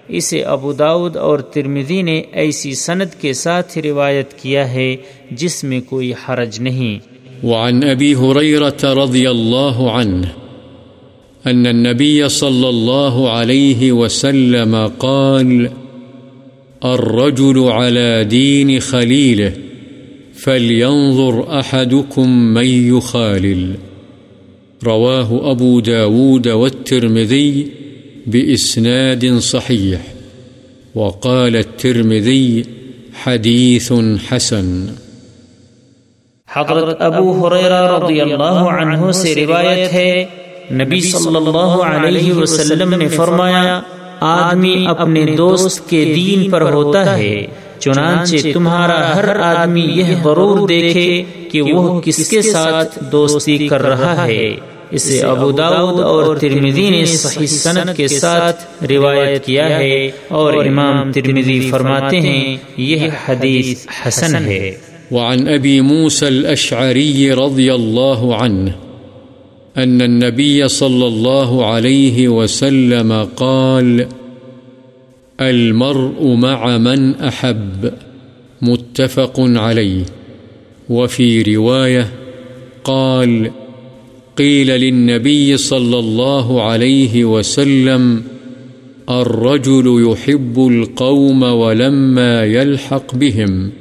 اسے 0.07 0.43
ابو 0.43 0.73
داود 0.73 1.15
اور 1.15 1.39
ترمدی 1.39 2.01
نے 2.01 2.23
ایسی 2.31 2.75
سند 2.75 3.21
کے 3.21 3.33
ساتھ 3.33 3.77
روایت 3.77 4.33
کیا 4.33 4.73
ہے 4.73 4.95
جس 5.31 5.63
میں 5.63 5.81
کوئی 5.81 6.13
حرج 6.13 6.59
نہیں۔ 6.59 7.10
وعن 7.43 7.83
ابی 7.83 8.15
حریرت 8.15 8.85
رضی 8.85 9.27
اللہ 9.27 9.89
عنہ 9.93 10.25
ان 11.45 11.65
النبي 11.65 12.27
صلى 12.27 12.69
الله 12.69 13.29
عليه 13.29 13.91
وسلم 13.91 14.75
قال، 14.97 15.67
الرجل 16.83 17.59
على 17.59 18.23
دين 18.23 18.79
خليله 18.79 19.51
فلينظر 20.33 21.59
أحدكم 21.59 22.29
من 22.53 22.97
يخالل. 22.97 23.71
رواه 24.83 25.51
أبو 25.51 25.79
داود 25.79 26.47
والترمذي 26.47 27.63
بإسناد 28.27 29.37
صحيح. 29.37 29.99
وقال 30.95 31.55
الترمذي 31.55 32.63
حديث 33.13 33.93
حسن. 34.27 34.87
حضرت 36.55 37.01
ابو 37.01 37.47
حریرہ 37.47 37.81
رضی 37.91 38.21
اللہ 38.21 38.59
عنہ 38.79 39.11
سے 39.11 39.35
روایت 39.35 39.93
ہے، 39.93 40.25
نبی 40.71 40.99
صلی 41.01 41.35
اللہ 41.35 41.75
علیہ 41.83 42.33
وسلم 42.33 42.93
نے 42.93 43.07
فرمایا، 43.07 43.81
آدمی 44.19 44.85
اپنے 44.87 45.25
دوست 45.37 45.89
کے 45.89 46.03
دین 46.05 46.49
پر 46.51 46.61
ہوتا 46.61 47.17
ہے، 47.17 47.47
چنانچہ 47.79 48.51
تمہارا 48.53 49.15
ہر 49.15 49.39
آدمی 49.39 49.81
یہ 49.81 50.15
غرور 50.23 50.67
دیکھے 50.67 51.23
کہ 51.51 51.61
وہ 51.61 52.01
کس 52.01 52.29
کے 52.29 52.41
ساتھ 52.41 52.99
دوستی 53.11 53.67
کر 53.67 53.81
رہا 53.81 54.25
ہے۔ 54.27 54.55
اسے 54.91 55.21
ابو 55.21 55.51
داود 55.51 55.99
اور 55.99 56.35
ترمیدی 56.35 56.89
نے 56.89 57.05
صحیح 57.05 57.47
سنت 57.47 57.97
کے 57.97 58.07
ساتھ 58.07 58.83
روایت 58.83 59.45
کیا 59.45 59.67
ہے 59.79 60.09
اور 60.27 60.65
امام 60.65 61.11
ترمیدی 61.11 61.59
فرماتے 61.71 62.19
ہیں، 62.19 62.57
یہ 62.77 63.09
حدیث 63.27 63.85
حسن 64.07 64.35
ہے۔ 64.35 64.71
وعن 65.11 65.47
أبي 65.47 65.81
موسى 65.81 66.27
الأشعري 66.27 67.33
رضي 67.33 67.73
الله 67.73 68.35
عنه 68.35 68.75
أن 69.77 70.01
النبي 70.01 70.67
صلى 70.67 71.07
الله 71.07 71.65
عليه 71.65 72.27
وسلم 72.27 73.27
قال، 73.35 74.07
المرء 75.41 76.27
مع 76.27 76.77
من 76.77 77.15
أحب 77.15 77.93
متفق 78.61 79.33
عليه. 79.39 80.05
وفي 80.89 81.41
رواية 81.41 82.11
قال، 82.83 83.51
قيل 84.37 84.67
للنبي 84.67 85.57
صلى 85.57 85.99
الله 85.99 86.63
عليه 86.63 87.25
وسلم، 87.25 88.23
الرجل 89.09 90.07
يحب 90.11 90.67
القوم 90.67 91.43
ولما 91.43 92.45
يلحق 92.45 93.15
بهم. 93.15 93.71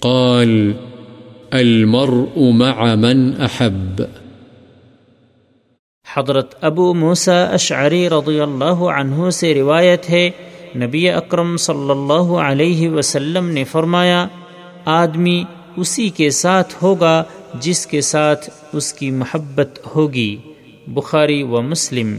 قال، 0.00 0.72
المرء 1.50 2.40
مع 2.40 2.94
من 2.94 3.32
أحب. 3.32 4.02
حضرت 6.16 6.54
ابو 6.60 6.94
موسا 6.94 7.44
اشعری 7.44 8.08
رضی 8.08 8.40
اللہ 8.40 8.64
عنہ 8.64 9.30
سے 9.30 9.54
روایت 9.54 10.10
ہے، 10.10 10.30
نبی 10.76 11.10
اکرم 11.10 11.56
صلی 11.56 11.90
اللہ 11.90 12.32
علیہ 12.32 12.90
وسلم 12.90 13.48
نے 13.48 13.64
فرمایا، 13.64 14.26
آدمی 14.84 15.44
اسی 15.76 16.08
کے 16.08 16.30
ساتھ 16.30 16.74
ہوگا 16.82 17.24
جس 17.54 17.86
کے 17.86 18.00
ساتھ 18.00 18.50
اس 18.72 18.92
کی 18.92 19.10
محبت 19.10 19.78
ہوگی۔ 19.96 20.36
بخاری 20.86 21.42
و 21.42 21.62
مسلم۔ 21.62 22.16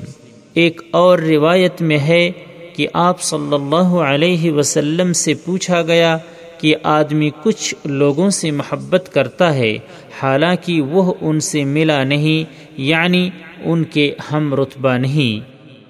ایک 0.53 0.81
اور 0.91 1.19
روایت 1.19 1.81
میں 1.81 1.99
ہے 1.99 2.31
کہ 2.75 2.87
آپ 2.93 3.21
صلی 3.21 3.55
اللہ 3.55 3.95
علیہ 4.05 4.51
وسلم 4.51 5.13
سے 5.13 5.33
پوچھا 5.33 5.81
گیا 5.81 6.17
کہ 6.61 6.75
آدمی 6.83 7.29
کچھ 7.43 7.75
لوگوں 7.85 8.29
سے 8.29 8.51
محبت 8.51 9.09
کرتا 9.13 9.55
ہے، 9.55 9.77
حالانکہ 10.21 10.81
وہ 10.81 11.13
ان 11.21 11.39
سے 11.39 11.63
ملا 11.63 12.03
نہیں 12.03 12.53
یعنی 12.77 13.29
ان 13.63 13.83
کے 13.83 14.13
ہم 14.31 14.53
رتبہ 14.53 14.93
نہیں۔ 14.93 15.49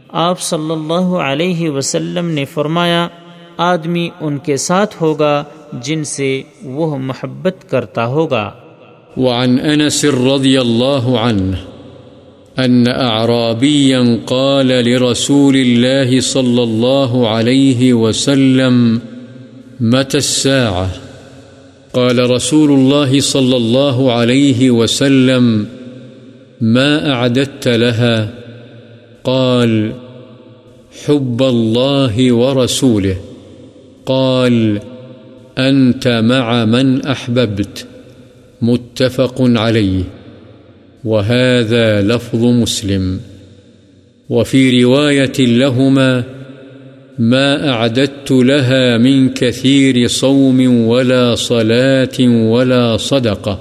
آپ 0.10 0.42
صلی 0.42 0.72
اللہ 0.72 1.16
علیہ 1.16 1.70
وسلم 1.70 2.30
نے 2.30 2.46
فرمایا، 2.46 3.08
آدمی 3.58 4.10
ان 4.22 4.38
کے 4.38 4.58
ساتھ 4.58 4.96
ہوگا 5.02 5.44
جن 5.74 6.04
سے 6.04 6.42
وہ 6.64 6.98
محبت 6.98 7.70
کرتا 7.70 8.06
ہوگا۔ 8.06 8.52
وعن 9.18 9.58
انس 9.64 10.06
رضی 10.06 10.58
اللہ 10.58 11.18
عنہ، 11.22 11.56
ان 12.58 12.84
اعرابیا 12.88 14.00
قال 14.26 14.68
لرسول 14.68 15.56
الله 15.56 16.20
صلى 16.20 16.62
الله 16.62 17.28
عليه 17.28 17.92
وسلم 17.92 19.00
متى 19.82 20.18
الساعة؟ 20.18 20.92
قال 21.94 22.30
رسول 22.30 22.72
الله 22.72 23.20
صلى 23.20 23.58
الله 23.58 24.12
عليه 24.12 24.72
وسلم، 24.72 25.68
ما 26.62 27.12
أعددت 27.12 27.68
لها؟ 27.68 28.34
قال، 29.24 29.94
حب 31.06 31.44
الله 31.44 32.32
ورسوله. 32.32 33.18
قال، 34.06 34.80
أنت 35.58 36.08
مع 36.08 36.66
من 36.66 37.02
أحببت. 37.02 37.86
متفق 38.62 39.36
عليه. 39.40 40.04
وهذا 41.04 42.02
لفظ 42.02 42.44
مسلم. 42.44 43.20
وفي 44.30 44.84
رواية 44.84 45.34
لهما 45.40 46.41
ما 47.22 47.70
أعددت 47.70 48.32
لها 48.32 48.98
من 48.98 49.30
كثير 49.30 50.08
صوم 50.08 50.88
ولا 50.88 51.36
صلاة 51.36 52.20
ولا 52.52 52.98
صدقة 52.98 53.58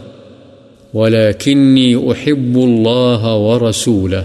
ولكني 0.95 2.13
أحب 2.13 2.57
الله 2.57 3.23
ورسوله۔ 3.25 4.23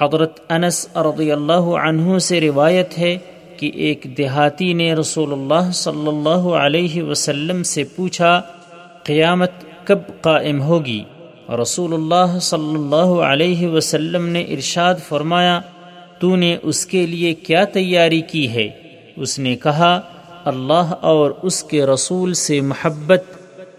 حضرت 0.00 0.40
انس 0.48 0.88
رضی 0.96 1.32
اللہ 1.32 1.70
عنہ 1.86 2.18
سے 2.18 2.40
روایت 2.40 2.98
ہے 2.98 3.18
کہ 3.56 3.70
ایک 3.74 4.06
دیہاتی 4.18 4.72
نے 4.72 4.94
رسول 4.94 5.32
اللہ 5.32 5.70
صلی 5.70 6.08
اللہ 6.08 6.46
علیہ 6.60 7.02
وسلم 7.02 7.62
سے 7.62 7.84
پوچھا، 7.84 8.40
قیامت 9.04 9.50
کب 9.84 9.98
قائم 10.20 10.62
ہوگی؟ 10.62 11.02
رسول 11.62 11.94
اللہ 11.94 12.38
صلی 12.38 12.74
اللہ 12.74 13.18
علیہ 13.30 13.68
وسلم 13.68 14.26
نے 14.26 14.40
ارشاد 14.40 14.94
فرمایا 15.08 15.60
تو 16.20 16.36
نے 16.36 16.56
اس 16.62 16.86
کے 16.86 17.06
لیے 17.06 17.34
کیا 17.34 17.64
تیاری 17.64 18.20
کی 18.20 18.48
ہے؟ 18.48 18.68
اس 19.16 19.38
نے 19.38 19.56
کہا، 19.56 20.00
اللہ 20.44 20.94
اور 21.00 21.30
اس 21.42 21.62
کے 21.64 21.86
رسول 21.86 22.34
سے 22.34 22.60
محبت 22.60 23.24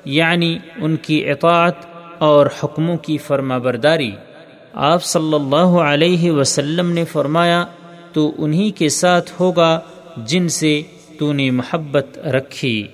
یعنی 0.06 0.58
ان 0.78 0.96
کی 0.96 1.30
اطاعت 1.30 1.76
اور 2.18 2.46
حکموں 2.64 2.98
کی 2.98 3.18
فرما 3.18 3.58
برداری 3.58 4.12
آپ 4.74 5.04
صلی 5.04 5.34
اللہ 5.34 5.78
علیہ 5.84 6.32
وسلم 6.32 6.92
نے 6.92 7.06
فرمایا، 7.06 7.66
تو 8.14 8.32
انہی 8.38 8.72
کے 8.72 8.90
ساتھ 8.90 9.32
ہوگا 9.40 9.80
جن 10.18 10.50
سے 10.50 10.82
تو 11.20 11.34
نے 11.34 11.52
محبت 11.52 12.20
رکھی۔ 12.20 12.88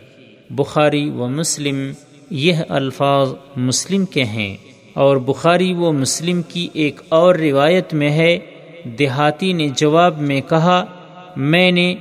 بخاری 0.50 1.10
و 1.10 1.28
مسلم 1.28 1.92
یہ 2.30 2.56
الفاظ 2.70 3.30
مسلم 3.56 4.06
کے 4.06 4.24
ہیں 4.24 4.58
اور 4.94 5.18
بخاری 5.18 5.74
و 5.74 5.92
مسلم 5.92 6.42
کی 6.42 6.68
ایک 6.74 7.02
اور 7.10 7.36
روایت 7.36 7.94
میں 7.94 8.10
ہے 8.10 8.38
دیہاتی 8.86 9.54
نے 9.54 9.70
جواب 9.78 10.22
میں 10.22 10.42
کہا، 10.50 10.86
میں 11.36 11.72
نے 11.72 11.96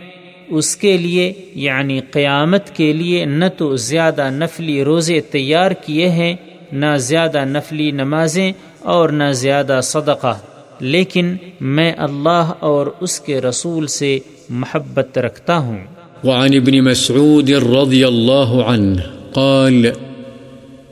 اس 0.49 0.77
کے 0.77 0.97
لیے 0.97 1.33
یعنی 1.55 2.01
قیامت 2.01 2.70
کے 2.77 2.92
لیے 2.92 3.25
نہ 3.25 3.44
تو 3.59 3.77
زیادہ 3.77 4.31
نفلی 4.31 4.85
روزے 4.85 5.20
تیار 5.20 5.70
کیے 5.70 6.09
ہیں، 6.09 6.35
نہ 6.73 6.97
زیادہ 6.97 7.44
نفلی 7.44 7.90
نمازیں 7.90 8.53
اور 8.81 9.09
نہ 9.09 9.33
زیادہ 9.33 9.81
صدقہ۔ 9.83 10.38
لیکن 10.81 11.37
میں 11.61 11.92
اللہ 11.97 12.53
اور 12.61 12.87
اس 13.01 13.20
کے 13.20 13.40
رسول 13.40 13.87
سے 13.87 14.18
محبت 14.49 15.18
رکھتا 15.18 15.59
ہوں۔ 15.59 15.79
وعن 16.25 16.51
ابن 16.55 16.85
مسعود 16.85 17.51
رضی 17.51 18.05
اللہ 18.05 18.62
عنہ 18.66 19.01
قال 19.33 19.87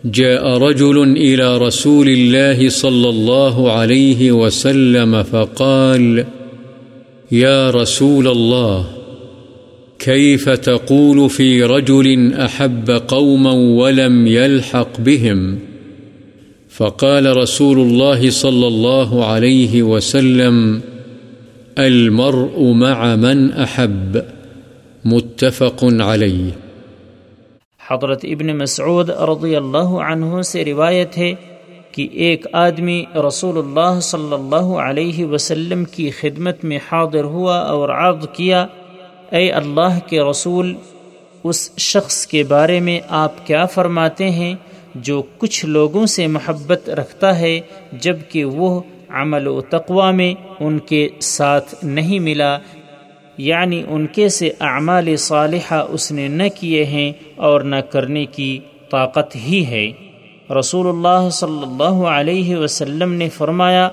جاء 0.05 0.49
رجل 0.59 1.03
إلى 1.03 1.59
رسول 1.59 2.09
الله 2.09 2.69
صلى 2.69 3.09
الله 3.09 3.73
عليه 3.73 4.33
وسلم 4.33 5.23
فقال، 5.23 6.25
يا 7.33 7.71
رسول 7.71 8.29
الله، 8.29 8.87
كيف 9.99 10.49
تقول 10.49 11.31
في 11.31 11.63
رجل 11.63 12.35
أحب 12.35 12.91
قوما 13.09 13.53
ولم 13.53 14.27
يلحق 14.27 15.01
بهم؟ 15.01 15.59
فقال 16.69 17.37
رسول 17.37 17.79
الله 17.79 18.31
صلى 18.31 18.67
الله 18.67 19.25
عليه 19.25 19.83
وسلم، 19.83 20.81
المرء 21.79 22.73
مع 22.73 23.17
من 23.17 23.51
أحب 23.51 24.23
متفق 25.05 25.79
عليه 25.83 26.62
حضرت 27.91 28.25
ابن 28.25 28.57
مسعود 28.57 29.11
رضی 29.29 29.57
اللہ 29.57 29.95
عنہ 30.07 30.41
سے 30.43 30.65
روایت 30.65 31.17
ہے 31.19 31.33
کہ 31.93 32.09
ایک 32.27 32.47
آدمی 32.53 33.03
رسول 33.27 33.59
اللہ 33.59 33.99
صلی 34.01 34.33
اللہ 34.33 34.71
علیہ 34.83 35.27
وسلم 35.27 35.85
کی 35.85 36.11
خدمت 36.11 36.65
میں 36.65 36.79
حاضر 36.93 37.25
ہوا 37.25 37.59
اور 37.59 37.89
عرض 37.89 38.27
کیا، 38.33 38.67
اے 39.31 39.51
اللہ 39.51 39.99
کے 40.07 40.21
رسول، 40.21 40.75
اس 41.45 41.61
شخص 41.79 42.27
کے 42.27 42.43
بارے 42.45 42.79
میں 42.81 42.99
آپ 43.09 43.47
کیا 43.47 43.65
فرماتے 43.67 44.31
ہیں 44.31 44.55
جو 44.95 45.23
کچھ 45.39 45.65
لوگوں 45.67 46.07
سے 46.07 46.27
محبت 46.27 46.89
رکھتا 46.91 47.39
ہے 47.39 47.59
جبکہ 47.93 48.45
وہ 48.45 48.81
عمل 49.21 49.47
و 49.47 49.61
تقوا 49.61 50.11
میں 50.11 50.35
ان 50.61 50.79
کے 50.79 51.09
ساتھ 51.21 51.75
نہیں 51.85 52.19
ملا 52.19 52.57
یعنی 53.39 53.83
ان 53.89 54.07
کے 54.07 54.29
سے 54.29 54.51
اعمال 54.61 55.17
صالحہ 55.17 55.87
اس 55.89 56.13
نے 56.13 56.29
نہ 56.29 56.43
کیے 56.61 56.85
ہیں 56.85 57.13
اور 57.37 57.61
نہ 57.61 57.77
کرنے 57.77 58.25
کی 58.25 58.59
طاقت 58.91 59.37
ہی 59.37 59.65
ہے۔ 59.67 59.93
رسول 60.59 60.87
اللہ 60.87 61.29
صلی 61.31 61.63
اللہ 61.63 62.07
علیہ 62.07 62.57
وسلم 62.57 63.13
نے 63.13 63.29
فرمایا، 63.29 63.89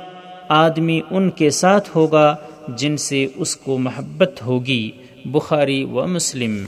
آدمی 0.50 1.02
ان 1.12 1.30
کے 1.30 1.50
ساتھ 1.50 1.90
ہوگا 1.96 2.36
جن 2.78 2.98
سے 2.98 3.28
اس 3.36 3.56
کو 3.56 3.78
محبت 3.78 4.42
ہوگی۔ 4.46 4.92
بخاری 5.26 5.84
و 5.84 6.08
مسلم۔ 6.08 6.64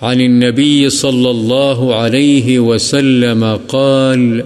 عن 0.00 0.20
النبي 0.20 0.88
صلى 0.88 1.28
الله 1.28 1.94
عليه 1.94 2.64
وسلم 2.64 3.44
قال 3.66 4.40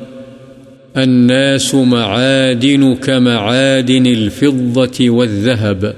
الناس 0.96 1.74
معادن 1.74 2.94
كمعادن 2.94 4.06
الفضة 4.06 5.10
والذهب. 5.10 5.94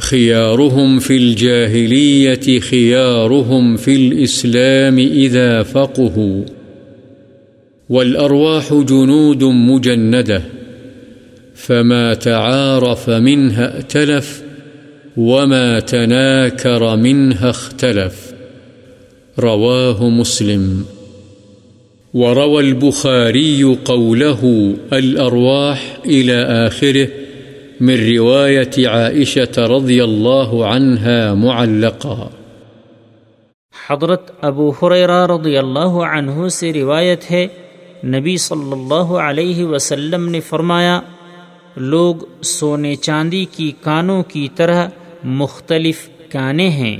خيارهم 0.00 0.98
في 0.98 1.16
الجاهلية، 1.16 2.60
خيارهم 2.60 3.76
في 3.76 3.94
الإسلام 3.94 4.98
إذا 4.98 5.62
فقهوا. 5.62 6.44
والأرواح 7.88 8.74
جنود 8.74 9.44
مجندة. 9.44 10.42
فما 11.54 12.14
تعارف 12.14 13.10
منها 13.10 13.76
ائتلف، 13.76 14.42
وما 15.16 15.80
تناكر 15.80 16.96
منها 16.96 17.50
اختلف. 17.50 18.32
رواه 19.38 20.08
مسلم. 20.08 20.97
وروى 22.14 22.60
البخاري 22.60 23.76
قوله 23.84 24.74
الأرواح 24.92 25.80
إلى 26.06 26.66
آخره 26.66 27.08
من 27.80 28.16
رواية 28.16 28.88
عائشة 28.88 29.66
رضي 29.66 30.04
الله 30.04 30.66
عنها 30.66 31.34
معلقا 31.34 32.30
حضرت 33.74 34.30
ابو 34.42 34.70
حریرہ 34.70 35.20
رضی 35.26 35.56
اللہ 35.56 36.00
عنہ 36.06 36.48
سے 36.48 36.72
روایت 36.72 37.30
ہے، 37.30 37.46
نبی 38.04 38.36
صلی 38.36 38.72
اللہ 38.72 39.14
علیہ 39.26 39.64
وسلم 39.66 40.28
نے 40.28 40.40
فرمایا، 40.48 41.00
لوگ 41.76 42.24
سونے 42.48 42.94
چاندی 43.02 43.44
کی 43.56 43.70
کانوں 43.82 44.22
کی 44.28 44.48
طرح 44.56 44.86
مختلف 45.24 46.08
کانے 46.32 46.68
ہیں، 46.80 46.96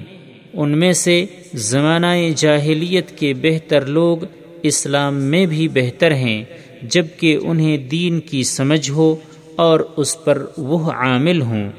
ان 0.54 0.78
میں 0.78 0.92
سے 0.92 1.24
زمانہ 1.70 2.16
جاہلیت 2.36 3.18
کے 3.18 3.32
بہتر 3.42 3.86
لوگ 3.98 4.24
اسلام 4.62 5.14
میں 5.14 5.46
بھی 5.46 5.68
بہتر 5.68 6.14
ہیں، 6.14 6.44
جبکہ 6.82 7.38
انہیں 7.42 7.78
دین 7.78 8.20
کی 8.20 8.42
سمجھ 8.42 8.90
ہو 8.90 9.16
اور 9.56 9.80
اس 9.96 10.24
پر 10.24 10.46
وہ 10.58 10.90
عامل 10.92 11.42
ہوں۔ 11.42 11.70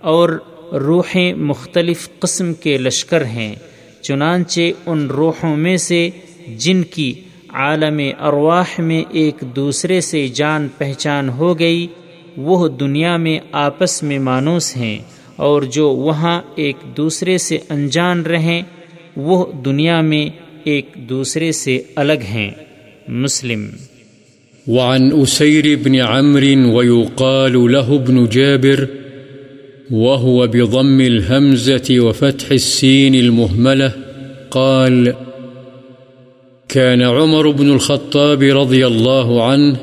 اور 0.00 0.28
روحیں 0.72 1.34
مختلف 1.34 2.08
قسم 2.18 2.54
کے 2.54 2.78
لشکر 2.78 3.24
ہیں، 3.24 3.54
چنانچہ 4.02 4.60
ان 4.86 5.06
روحوں 5.06 5.56
میں 5.56 5.76
سے 5.76 6.10
جن 6.56 6.82
کی 6.82 7.14
عالم 7.48 8.00
ارواح 8.20 8.64
میں 8.78 9.02
ایک 9.10 9.34
دوسرے 9.56 10.00
سے 10.00 10.28
جان 10.28 10.68
پہچان 10.78 11.28
ہو 11.28 11.58
گئی، 11.58 11.86
وہ 12.36 12.68
دنیا 12.68 13.16
میں 13.16 13.38
آپس 13.52 14.02
میں 14.02 14.18
مانوس 14.18 14.76
ہیں۔ 14.76 14.98
اور 15.36 15.62
جو 15.62 15.90
وہاں 15.90 16.42
ایک 16.54 16.76
دوسرے 16.96 17.38
سے 17.38 17.58
انجان 17.68 18.22
رہیں، 18.22 18.62
وہ 19.16 19.52
دنیا 19.52 20.00
میں 20.00 20.45
ایک 20.66 20.86
دوسرے 20.96 21.52
سے 21.52 21.78
الگ 21.96 22.12
ہیں۔ 22.12 22.50
مسلم۔ 23.08 23.66
وعن 24.66 25.10
أسير 25.22 25.76
بن 25.82 25.94
عمرو 25.94 26.74
ويقال 26.74 27.52
له 27.52 27.94
ابن 27.94 28.26
جابر 28.26 28.84
وهو 29.90 30.46
بضم 30.46 31.00
الهمزة 31.00 32.08
وفتح 32.08 32.52
السين 32.52 33.14
المهملة 33.14 33.88
قال، 34.48 35.08
كان 36.68 37.02
عمر 37.02 37.50
بن 37.50 37.70
الخطاب 37.70 38.42
رضي 38.42 38.84
الله 38.84 39.42
عنه 39.42 39.74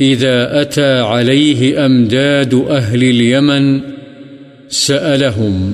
إذا 0.00 0.62
أتى 0.62 1.00
عليه 1.00 1.78
أمداد 1.78 2.54
أهل 2.54 3.02
اليمن 3.02 3.78
سألهم 4.70 5.72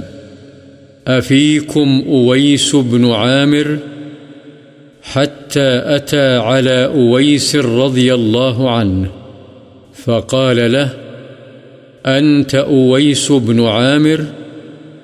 أفيكم 1.08 2.04
أويس 2.08 2.76
بن 2.76 3.10
عامر 3.10 3.78
حتى 5.02 5.82
أتى 5.96 6.36
على 6.36 6.86
أويس 6.86 7.56
رضي 7.56 8.14
الله 8.14 8.70
عنه 8.70 9.10
فقال 9.94 10.72
له، 10.72 10.90
أنت 12.06 12.54
أويس 12.54 13.32
بن 13.32 13.66
عامر؟ 13.66 14.24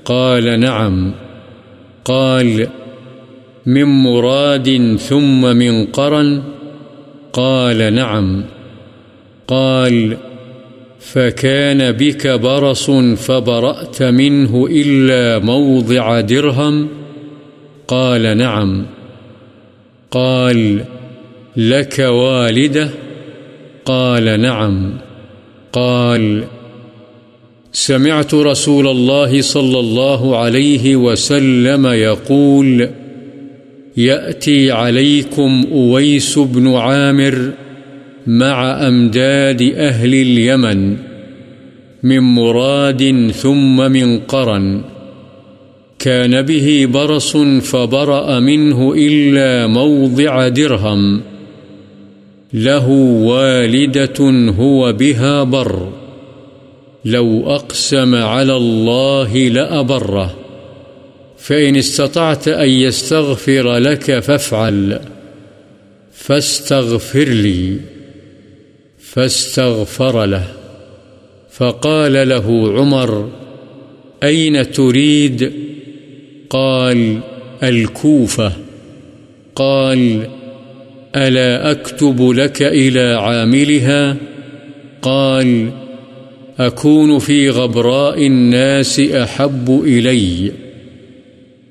قال، 0.04 0.60
نعم. 0.60 1.14
قال، 2.04 2.68
من 3.66 3.84
مراد 3.84 4.96
ثم 4.96 5.56
من 5.56 5.86
قرن؟ 5.86 6.42
قال، 7.32 7.94
نعم. 7.94 8.44
قال 9.48 10.16
فكان 11.12 11.92
بك 11.92 12.26
برص 12.26 12.90
فبرأت 13.16 14.02
منه 14.02 14.66
إلا 14.70 15.44
موضع 15.44 16.20
درهم 16.20 16.88
قال 17.88 18.36
نعم 18.36 18.86
قال 20.10 20.84
لك 21.56 21.98
والدة 21.98 22.90
قال 23.84 24.40
نعم 24.40 24.92
قال 25.72 26.44
سمعت 27.72 28.34
رسول 28.34 28.88
الله 28.88 29.40
صلى 29.40 29.80
الله 29.80 30.36
عليه 30.36 30.96
وسلم 30.96 31.86
يقول 31.86 32.88
يأتي 33.96 34.70
عليكم 34.70 35.64
أويس 35.72 36.38
بن 36.38 36.74
عامر 36.74 37.52
مع 38.26 38.88
أمداد 38.88 39.62
أهل 39.62 40.14
اليمن 40.14 40.96
من 42.02 42.20
مراد 42.20 43.30
ثم 43.30 43.92
من 43.92 44.18
قرن. 44.18 44.80
كان 45.98 46.42
به 46.42 46.88
برص 46.92 47.36
فبرأ 47.36 48.40
منه 48.40 48.94
إلا 48.96 49.66
موضع 49.66 50.48
درهم. 50.48 51.20
له 52.54 52.88
والدة 53.22 54.50
هو 54.58 54.92
بها 54.92 55.42
بر. 55.42 55.92
لو 57.04 57.54
أقسم 57.54 58.14
على 58.14 58.56
الله 58.56 59.48
لأبره. 59.48 60.34
فإن 61.38 61.76
استطعت 61.76 62.48
أن 62.48 62.68
يستغفر 62.68 63.76
لك 63.78 64.18
فافعل. 64.18 65.00
فاستغفر 66.12 67.24
لي. 67.24 67.93
فاستغفر 69.14 70.24
له. 70.24 70.46
فقال 71.50 72.28
له 72.28 72.72
عمر، 72.78 73.30
أين 74.22 74.70
تريد؟ 74.70 75.52
قال، 76.50 77.18
الكوفة. 77.62 78.52
قال، 79.54 80.26
ألا 81.16 81.70
أكتب 81.70 82.30
لك 82.30 82.62
إلى 82.62 83.00
عاملها؟ 83.00 84.16
قال، 85.02 85.70
أكون 86.58 87.18
في 87.18 87.50
غبراء 87.50 88.26
الناس 88.26 89.00
أحب 89.00 89.82
إلي. 89.84 90.52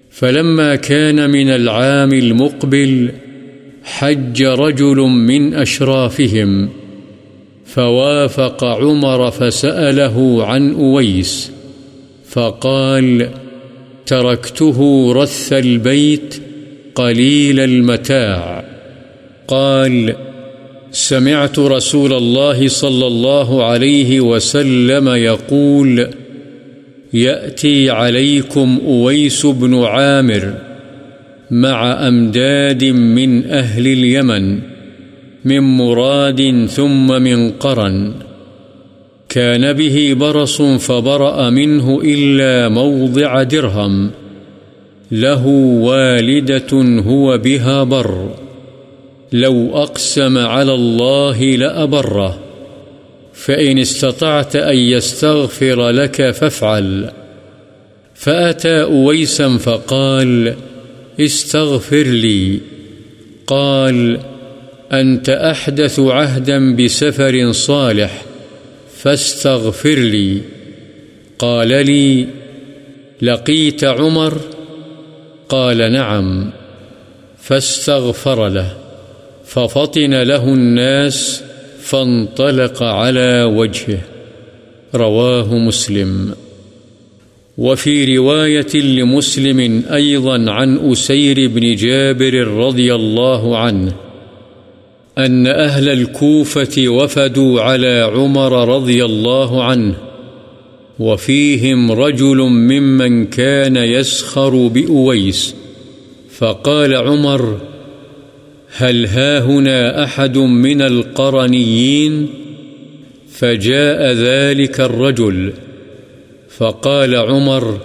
فلما 0.09 0.75
كان 0.75 1.29
من 1.29 1.49
العام 1.49 2.13
المقبل، 2.13 3.11
حج 3.83 4.43
رجل 4.43 4.97
من 4.97 5.53
أشرافهم. 5.53 6.82
فوافق 7.65 8.63
عمر 8.63 9.31
فسأله 9.31 10.45
عن 10.45 10.73
أويس 10.73 11.51
فقال 12.29 13.29
تركته 14.05 15.11
رث 15.13 15.53
البيت 15.53 16.41
قليل 16.95 17.59
المتاع 17.59 18.63
قال 19.47 20.15
سمعت 20.91 21.59
رسول 21.59 22.13
الله 22.13 22.67
صلى 22.67 23.07
الله 23.07 23.65
عليه 23.65 24.21
وسلم 24.21 25.09
يقول 25.09 26.07
يأتي 27.13 27.89
عليكم 27.89 28.79
أويس 28.85 29.45
بن 29.45 29.83
عامر 29.83 30.53
مع 31.51 32.07
أمداد 32.07 32.83
من 32.83 33.45
أهل 33.45 33.87
اليمن 33.87 34.72
من 35.45 35.59
مراد 35.59 36.65
ثم 36.65 37.21
من 37.21 37.51
قرن. 37.51 38.13
كان 39.29 39.73
به 39.73 40.13
برص 40.13 40.61
فبرأ 40.61 41.49
منه 41.49 42.01
إلا 42.03 42.69
موضع 42.69 43.43
درهم. 43.43 44.11
له 45.11 45.47
والدة 45.81 47.01
هو 47.01 47.37
بها 47.37 47.83
بر. 47.83 48.29
لو 49.33 49.69
أقسم 49.73 50.37
على 50.37 50.73
الله 50.73 51.41
لأبره. 51.41 52.39
فإن 53.33 53.79
استطعت 53.79 54.55
أن 54.55 54.77
يستغفر 54.77 55.89
لك 55.89 56.31
فافعل. 56.31 57.09
فأتى 58.15 58.83
أويسا 58.83 59.57
فقال، 59.57 60.53
استغفر 61.19 62.03
لي. 62.03 62.59
قال 63.47 64.19
أنت 64.91 65.29
أحدث 65.29 65.99
عهدا 65.99 66.75
بسفر 66.75 67.51
صالح 67.51 68.25
فاستغفر 68.97 69.95
لي. 69.95 70.41
قال 71.39 71.67
لي، 71.67 72.27
لقيت 73.21 73.83
عمر؟ 73.83 74.37
قال 75.49 75.91
نعم. 75.91 76.51
فاستغفر 77.39 78.47
له. 78.47 78.77
ففطن 79.45 80.13
له 80.13 80.43
الناس 80.43 81.43
فانطلق 81.81 82.83
على 82.83 83.43
وجهه. 83.43 83.99
رواه 84.95 85.57
مسلم. 85.57 86.35
وفي 87.57 88.17
رواية 88.17 88.75
لمسلم 88.75 89.83
أيضا 89.93 90.51
عن 90.51 90.91
أسير 90.91 91.47
بن 91.47 91.75
جابر 91.75 92.47
رضي 92.47 92.95
الله 92.95 93.57
عنه. 93.57 93.93
أن 95.17 95.47
أهل 95.47 95.89
الكوفة 95.89 96.87
وفدوا 96.87 97.61
على 97.61 98.11
عمر 98.15 98.75
رضي 98.75 99.05
الله 99.05 99.63
عنه، 99.63 99.95
وفيهم 100.99 101.91
رجل 101.91 102.37
ممن 102.37 103.25
كان 103.25 103.75
يسخر 103.75 104.67
بأويس. 104.67 105.55
فقال 106.37 106.95
عمر 106.95 107.57
هل 108.75 109.05
هاهنا 109.05 110.03
أحد 110.03 110.37
من 110.37 110.81
القرنيين؟ 110.81 112.27
فجاء 113.31 114.13
ذلك 114.13 114.79
الرجل. 114.79 115.53
فقال 116.49 117.15
عمر 117.15 117.77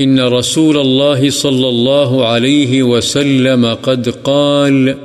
إن 0.00 0.20
رسول 0.20 0.78
الله 0.78 1.30
صلى 1.30 1.68
الله 1.68 2.26
عليه 2.26 2.82
وسلم 2.82 3.66
قد 3.66 4.08
قال 4.08 4.96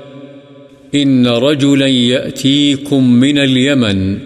إن 0.95 1.28
رجلا 1.28 1.88
يأتيكم 1.88 3.13
من 3.13 3.38
اليمن 3.38 4.17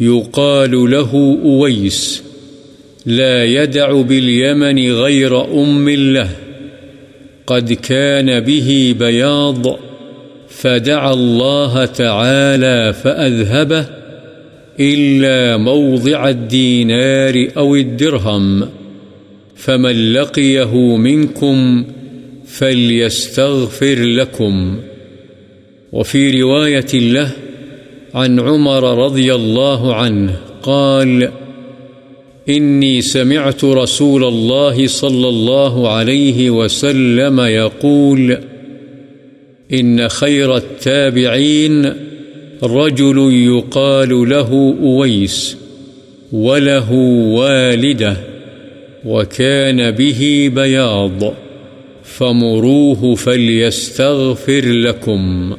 يقال 0.00 0.90
له 0.90 1.38
أويس 1.44 2.22
لا 3.06 3.44
يدع 3.44 4.00
باليمن 4.00 4.92
غير 4.92 5.62
أم 5.62 5.88
له 5.90 6.28
قد 7.46 7.72
كان 7.72 8.40
به 8.40 8.94
بياض 8.98 9.78
فدعا 10.48 11.12
الله 11.12 11.84
تعالى 11.84 12.92
فأذهبه 12.92 13.86
إلا 14.80 15.56
موضع 15.56 16.28
الدينار 16.28 17.48
أو 17.56 17.76
الدرهم 17.76 18.68
فمن 19.56 20.12
لقيه 20.12 20.96
منكم 20.96 21.84
فليستغفر 22.46 23.98
لكم 23.98 24.76
وفي 25.92 26.42
رواية 26.42 26.94
له 26.94 27.30
عن 28.14 28.40
عمر 28.40 29.04
رضي 29.04 29.34
الله 29.34 29.94
عنه 29.94 30.36
قال، 30.62 31.30
إني 32.48 33.02
سمعت 33.02 33.64
رسول 33.64 34.24
الله 34.24 34.86
صلى 34.86 35.28
الله 35.28 35.88
عليه 35.88 36.50
وسلم 36.50 37.40
يقول، 37.40 38.38
إن 39.72 40.08
خير 40.08 40.56
التابعين 40.56 41.92
رجل 42.62 43.32
يقال 43.32 44.28
له 44.28 44.76
أويس 44.82 45.56
وله 46.32 46.92
والده 47.32 48.16
وكان 49.04 49.90
به 49.90 50.50
بياض، 50.54 51.34
فمروه 52.04 53.14
فليستغفر 53.14 54.64
لكم. 54.64 55.56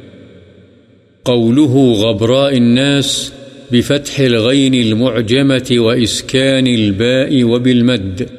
قوله 1.25 1.93
غبراء 1.93 2.57
الناس 2.57 3.33
بفتح 3.71 4.19
الغين 4.19 4.73
المعجمة 4.73 5.71
وإسكان 5.71 6.67
الباء 6.67 7.43
وبالمد، 7.43 8.29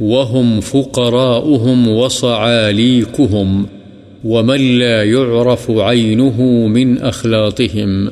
وهم 0.00 0.60
فقراؤهم 0.60 1.88
وصعاليكهم، 1.88 3.66
ومن 4.24 4.78
لا 4.78 5.04
يعرف 5.04 5.70
عينه 5.70 6.42
من 6.66 6.98
أخلاطهم. 6.98 8.10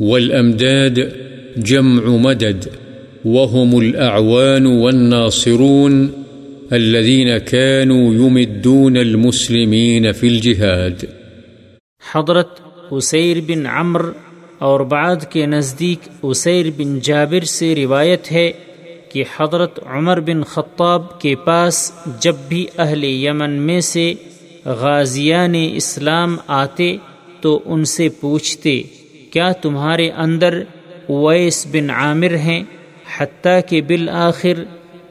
والأمداد 0.00 1.12
جمع 1.56 2.16
مدد، 2.16 2.64
وهم 3.24 3.78
الأعوان 3.78 4.66
والناصرون 4.66 6.10
الذين 6.72 7.38
كانوا 7.38 8.14
يمدون 8.14 8.96
المسلمين 8.96 10.12
في 10.12 10.26
الجهاد. 10.26 11.19
حضرت 12.02 12.60
اسیر 12.90 13.40
بن 13.46 13.66
عمر 13.66 14.02
اور 14.58 14.80
بعد 14.80 15.16
کے 15.30 15.46
نزدیک 15.46 16.08
اسیر 16.22 16.66
بن 16.76 16.98
جابر 16.98 17.44
سے 17.44 17.74
روایت 17.74 18.32
ہے 18.32 18.52
کہ 19.12 19.24
حضرت 19.36 19.78
عمر 19.86 20.20
بن 20.20 20.44
خطاب 20.44 21.20
کے 21.20 21.34
پاس 21.34 21.92
جب 22.20 22.34
بھی 22.48 22.66
اہل 22.78 23.04
یمن 23.04 23.50
میں 23.50 23.80
سے 23.80 24.14
غازیان 24.64 25.54
اسلام 25.54 26.36
آتے 26.46 26.96
تو 27.40 27.60
ان 27.64 27.84
سے 27.84 28.08
پوچھتے، 28.08 28.82
کیا 29.30 29.52
تمہارے 29.52 30.10
اندر 30.10 30.62
اویس 31.08 31.66
بن 31.66 31.90
عامر 31.90 32.34
ہیں؟ 32.36 32.62
حتیٰ 33.18 33.60
کہ 33.68 33.80
بالآخر 33.80 34.62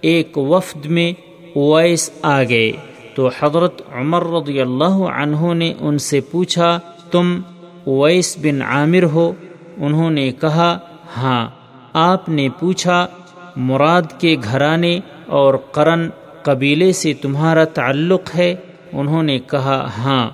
ایک 0.02 0.38
وفد 0.38 0.86
میں 0.86 1.12
اویس 1.56 2.10
آ 2.21 2.43
گئے. 2.43 2.71
تو 3.20 3.30
حضرت 3.40 3.82
عمر 3.94 4.28
رضی 4.28 4.62
اللہ 4.62 4.94
عنہ 4.94 5.54
نے 5.54 5.74
ان 5.80 5.98
سے 5.98 6.22
پوچھا، 6.22 6.80
تم 7.12 7.40
اویس 7.88 8.38
بن 8.38 8.62
عامر 8.62 9.04
ہو؟ 9.04 9.34
انہوں 9.78 10.12
نے 10.12 10.32
کہا 10.32 10.78
ہاں۔ 11.18 11.50
آپ 11.94 12.30
نے 12.30 12.50
پوچھا، 12.60 13.08
مراد 13.56 14.02
کے 14.20 14.36
گھرانے 14.44 15.00
اور 15.26 15.54
قرن 15.72 16.10
قبیلے 16.44 16.92
سے 16.92 17.14
تمہارا 17.14 17.64
تعلق 17.64 18.36
ہے؟ 18.36 18.56
انہوں 18.94 19.24
نے 19.24 19.40
کہا 19.40 19.90
ہاں۔ 19.98 20.30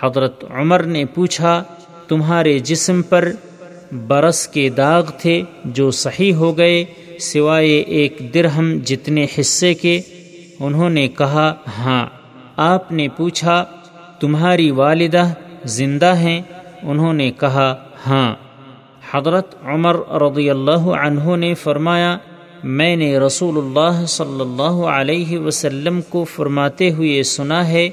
حضرت 0.00 0.44
عمر 0.50 0.82
نے 0.82 1.04
پوچھا، 1.04 1.62
تمہارے 2.08 2.58
جسم 2.58 3.02
پر 3.02 3.32
برس 4.08 4.48
کے 4.48 4.68
داغ 4.68 5.10
تھے 5.18 5.42
جو 5.64 5.90
صحیح 5.90 6.34
ہو 6.34 6.58
گئے، 6.58 6.84
سوائے 7.20 7.80
ایک 7.80 8.34
درہم 8.34 8.78
جتنے 8.84 9.26
حصے 9.38 9.74
کے؟ 9.74 10.00
انہوں 10.60 10.90
نے 10.90 11.08
کہا 11.08 11.54
ہاں۔ 11.78 12.06
آپ 12.56 12.92
نے 12.92 13.08
پوچھا، 13.08 13.64
تمہاری 14.20 14.70
والدہ 14.70 15.24
زندہ 15.64 16.16
ہیں؟ 16.16 16.42
انہوں 16.82 17.12
نے 17.12 17.30
کہا 17.30 17.74
ہاں۔ 18.06 18.34
حضرت 19.12 19.54
عمر 19.64 19.96
رضی 20.22 20.50
اللہ 20.50 20.86
عنہ 21.00 21.36
نے 21.36 21.54
فرمایا، 21.54 22.16
میں 22.64 22.96
نے 22.96 23.18
رسول 23.18 23.58
اللہ 23.58 24.04
صلی 24.06 24.40
اللہ 24.40 24.82
علیہ 24.86 25.38
وسلم 25.38 26.00
کو 26.08 26.24
فرماتے 26.24 26.90
ہوئے 26.90 27.22
سنا 27.22 27.68
ہے، 27.68 27.88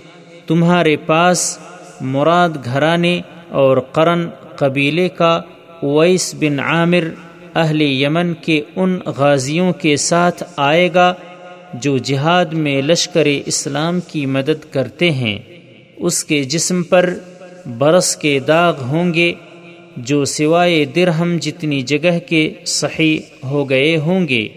تمہارے 0.48 0.96
پاس 0.98 1.60
مراد 2.02 2.50
گھرانے 2.66 3.22
اور 3.50 3.78
قرن 3.92 4.30
قبیلے 4.56 5.10
کا 5.10 5.42
اویس 5.82 6.36
بن 6.40 6.60
عامر 6.60 7.10
اہل 7.56 7.82
یمن 7.82 8.34
کے 8.34 8.62
ان 8.76 9.00
غازیوں 9.06 9.74
کے 9.74 9.98
ساتھ 9.98 10.44
آئے 10.58 10.90
گا 10.94 11.14
جو 11.74 11.98
جہاد 11.98 12.46
میں 12.46 12.82
لشکر 12.82 13.28
اسلام 13.46 14.00
کی 14.08 14.26
مدد 14.26 14.74
کرتے 14.74 15.12
ہیں، 15.12 15.40
اس 15.98 16.24
کے 16.24 16.44
جسم 16.44 16.84
پر 16.84 17.14
برس 17.78 18.16
کے 18.16 18.40
داغ 18.40 18.82
ہوں 18.82 19.14
گے، 19.14 19.34
جو 19.98 20.26
سوائے 20.26 20.86
درہم 20.86 21.38
جتنی 21.42 21.82
جگہ 21.82 22.20
کے 22.20 22.54
صحیح 22.66 23.20
ہو 23.46 23.70
گئے 23.70 23.98
ہوں 23.98 24.28
گے، 24.28 24.48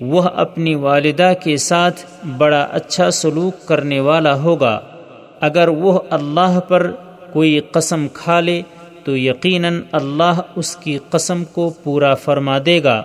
وہ 0.00 0.22
اپنی 0.22 0.74
والدہ 0.74 1.32
کے 1.44 1.56
ساتھ 1.56 2.26
بڑا 2.38 2.62
اچھا 2.62 3.10
سلوک 3.10 3.66
کرنے 3.66 4.00
والا 4.00 4.34
ہوگا۔ 4.34 4.80
اگر 5.40 5.68
وہ 5.68 5.98
اللہ 6.10 6.60
پر 6.68 6.92
کوئی 7.32 7.60
قسم 7.60 8.06
کھا 8.08 8.40
لے، 8.40 8.62
تو 9.04 9.16
یقیناً 9.16 9.82
اللہ 9.92 10.40
اس 10.56 10.76
کی 10.76 10.98
قسم 11.10 11.44
کو 11.44 11.74
پورا 11.82 12.14
فرما 12.14 12.58
دے 12.66 12.82
گا۔ 12.82 13.02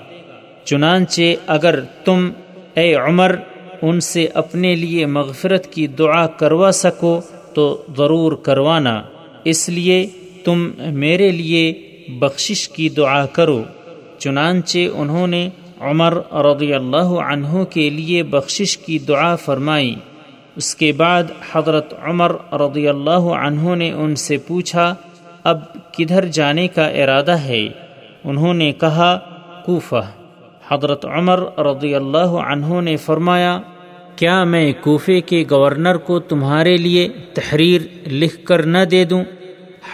چنانچہ 0.66 1.22
اگر 1.48 1.80
تم، 2.06 2.30
اے 2.74 2.96
عمر 2.96 3.36
ان 3.82 4.00
سے 4.00 4.28
اپنے 4.34 4.76
لیے 4.76 5.06
مغفرت 5.06 5.72
کی 5.72 5.88
دعا 5.88 6.28
کروا 6.28 6.72
سکو 6.72 7.22
تو 7.54 7.84
ضرور 7.98 8.32
کروانا۔ 8.34 9.02
اس 9.44 9.70
لیے 9.70 10.08
تم 10.44 10.70
میرے 10.78 11.32
لیے 11.32 11.74
بخشش 12.08 12.70
کی 12.70 12.90
دعا 12.90 13.26
کرو۔ 13.26 13.64
چنانچہ 14.20 14.78
انہوں 14.94 15.28
نے 15.28 15.50
عمر 15.80 16.18
رضی 16.34 16.74
اللہ 16.74 16.98
عنہ 16.98 17.64
کے 17.64 17.90
لیے 17.90 18.24
بخشش 18.24 18.78
کی 18.78 19.00
دعا 19.00 19.36
فرمائی۔ 19.36 19.96
اس 20.56 20.76
کے 20.76 20.92
بعد 20.92 21.24
حضرت 21.52 21.94
عمر 22.04 22.36
رضی 22.54 22.88
اللہ 22.88 23.20
عنہ 23.20 23.76
نے 23.76 23.92
ان 23.92 24.16
سے 24.16 24.38
پوچھا، 24.38 24.96
اب 25.44 25.60
کدھر 25.94 26.26
جانے 26.26 26.68
کا 26.68 26.88
ارادہ 26.88 27.32
ہے؟ 27.32 27.68
انہوں 28.24 28.54
نے 28.54 28.72
کہا، 28.72 29.20
کوفہ۔ 29.66 30.17
حضرت 30.72 31.06
عمر 31.06 31.40
رضی 31.60 31.96
اللہ 31.96 32.32
عنہ 32.48 32.82
نے 32.82 32.98
فرمایا، 32.98 33.60
کیا 34.16 34.44
میں 34.44 34.74
کوفے 34.82 35.22
کے 35.22 35.44
گورنر 35.52 35.98
کو 35.98 36.20
تمہارے 36.20 36.78
لیے 36.78 37.08
تحریر 37.34 37.82
لکھ 38.08 38.46
کر 38.46 38.64
نہ 38.64 38.78
دے 38.92 39.04
دوں؟ 39.04 39.24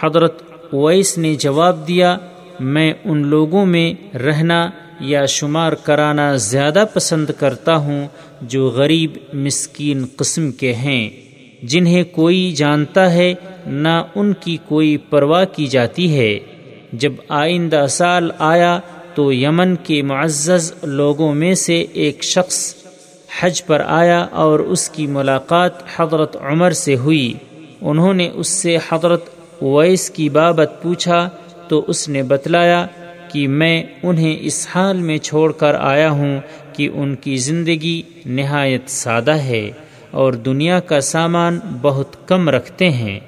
حضرت 0.00 0.42
اویس 0.72 1.18
نے 1.18 1.34
جواب 1.34 1.88
دیا، 1.88 2.16
میں 2.60 2.92
ان 3.04 3.26
لوگوں 3.26 3.66
میں 3.66 4.16
رہنا 4.16 4.70
یا 5.00 5.26
شمار 5.26 5.72
کرانا 5.72 6.36
زیادہ 6.36 6.84
پسند 6.94 7.30
کرتا 7.38 7.76
ہوں 7.76 8.06
جو 8.40 8.68
غریب 8.68 9.10
مسکین 9.34 10.04
قسم 10.16 10.50
کے 10.52 10.72
ہیں، 10.74 11.10
جنہیں 11.62 12.04
کوئی 12.04 12.52
جانتا 12.52 13.12
ہے 13.12 13.34
نہ 13.66 14.02
ان 14.14 14.32
کی 14.40 14.56
کوئی 14.68 14.96
پرواہ 14.96 15.44
کی 15.44 15.66
جاتی 15.66 16.18
ہے۔ 16.18 16.38
جب 16.92 17.12
آئندہ 17.28 17.86
سال 17.88 18.30
آیا 18.38 18.80
تو 19.14 19.32
یمن 19.32 19.76
کے 19.76 20.02
معزز 20.02 20.72
لوگوں 20.82 21.34
میں 21.34 21.54
سے 21.54 21.86
ایک 21.92 22.24
شخص 22.24 22.74
حج 23.40 23.64
پر 23.64 23.82
آیا 23.86 24.26
اور 24.30 24.58
اس 24.58 24.88
کی 24.88 25.06
ملاقات 25.06 25.70
حضرت 25.96 26.36
عمر 26.40 26.70
سے 26.70 26.96
ہوئی۔ 26.96 27.34
انہوں 27.80 28.14
نے 28.14 28.30
اس 28.34 28.48
سے 28.48 28.76
حضرت 28.92 29.24
ویس 29.62 30.10
کی 30.10 30.28
بابت 30.28 30.82
پوچھا 30.82 31.28
تو 31.68 31.84
اس 31.88 32.08
نے 32.08 32.22
بتلایا 32.22 32.86
کہ 33.32 33.48
میں 33.48 33.82
انہیں 34.02 34.36
اس 34.40 34.66
حال 34.74 34.96
میں 34.96 35.18
چھوڑ 35.18 35.52
کر 35.52 35.74
آیا 35.74 36.10
ہوں 36.10 36.40
کہ 36.72 36.88
ان 36.94 37.14
کی 37.14 37.36
زندگی 37.36 38.02
نہایت 38.26 38.82
سادہ 38.86 39.34
ہے 39.34 39.70
اور 40.10 40.32
دنیا 40.32 40.80
کا 40.80 41.00
سامان 41.00 41.58
بہت 41.82 42.28
کم 42.28 42.48
رکھتے 42.48 42.90
ہیں۔ 42.90 43.20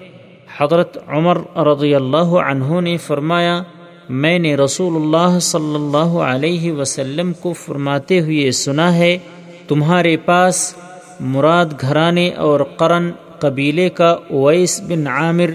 حضرت 0.59 0.99
عمر 1.09 1.39
رضی 1.57 1.95
اللہ 1.95 2.31
عنہ 2.51 2.81
نے 2.81 2.97
فرمایا 2.97 3.63
میں 4.09 4.39
نے 4.39 4.57
رسول 4.57 5.03
اللہ 5.03 5.39
صلی 5.39 5.75
اللہ 5.75 6.19
علیہ 6.19 6.73
وسلم 6.73 7.33
کو 7.33 7.53
فرماتے 7.53 8.21
ہوئے 8.21 8.51
سنا 8.51 8.95
ہے، 8.95 9.19
تمہارے 9.69 10.17
پاس 10.17 10.75
مراد 11.21 11.67
گھرانے 11.81 12.31
اور 12.31 12.61
قرن 12.61 13.11
قبیلے 13.39 13.89
کا 13.89 14.17
اویس 14.31 14.81
بن 14.81 15.07
عامر 15.07 15.51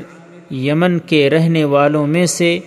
یمن 0.53 0.99
کے 0.99 1.29
رہنے 1.29 1.63
والوں 1.63 2.07
میں 2.07 2.25
سے 2.25 2.59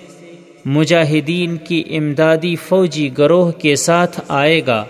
مجاہدین 0.64 1.56
کی 1.56 1.82
امدادی 1.90 2.56
فوجی 2.56 3.10
گروہ 3.18 3.50
کے 3.50 3.76
ساتھ 3.76 4.20
آئے 4.28 4.60
گا۔ 4.66 4.84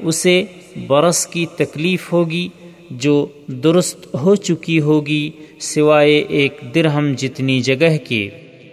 اسے 0.00 0.44
برس 0.86 1.26
کی 1.26 1.46
تکلیف 1.56 2.12
ہوگی، 2.12 2.48
جو 2.90 3.26
درست 3.46 4.06
ہو 4.14 4.34
چکی 4.34 4.80
ہوگی، 4.80 5.30
سوائے 5.60 6.18
ایک 6.28 6.60
درہم 6.74 7.12
جتنی 7.16 7.60
جگہ 7.60 7.96
کے۔ 8.08 8.30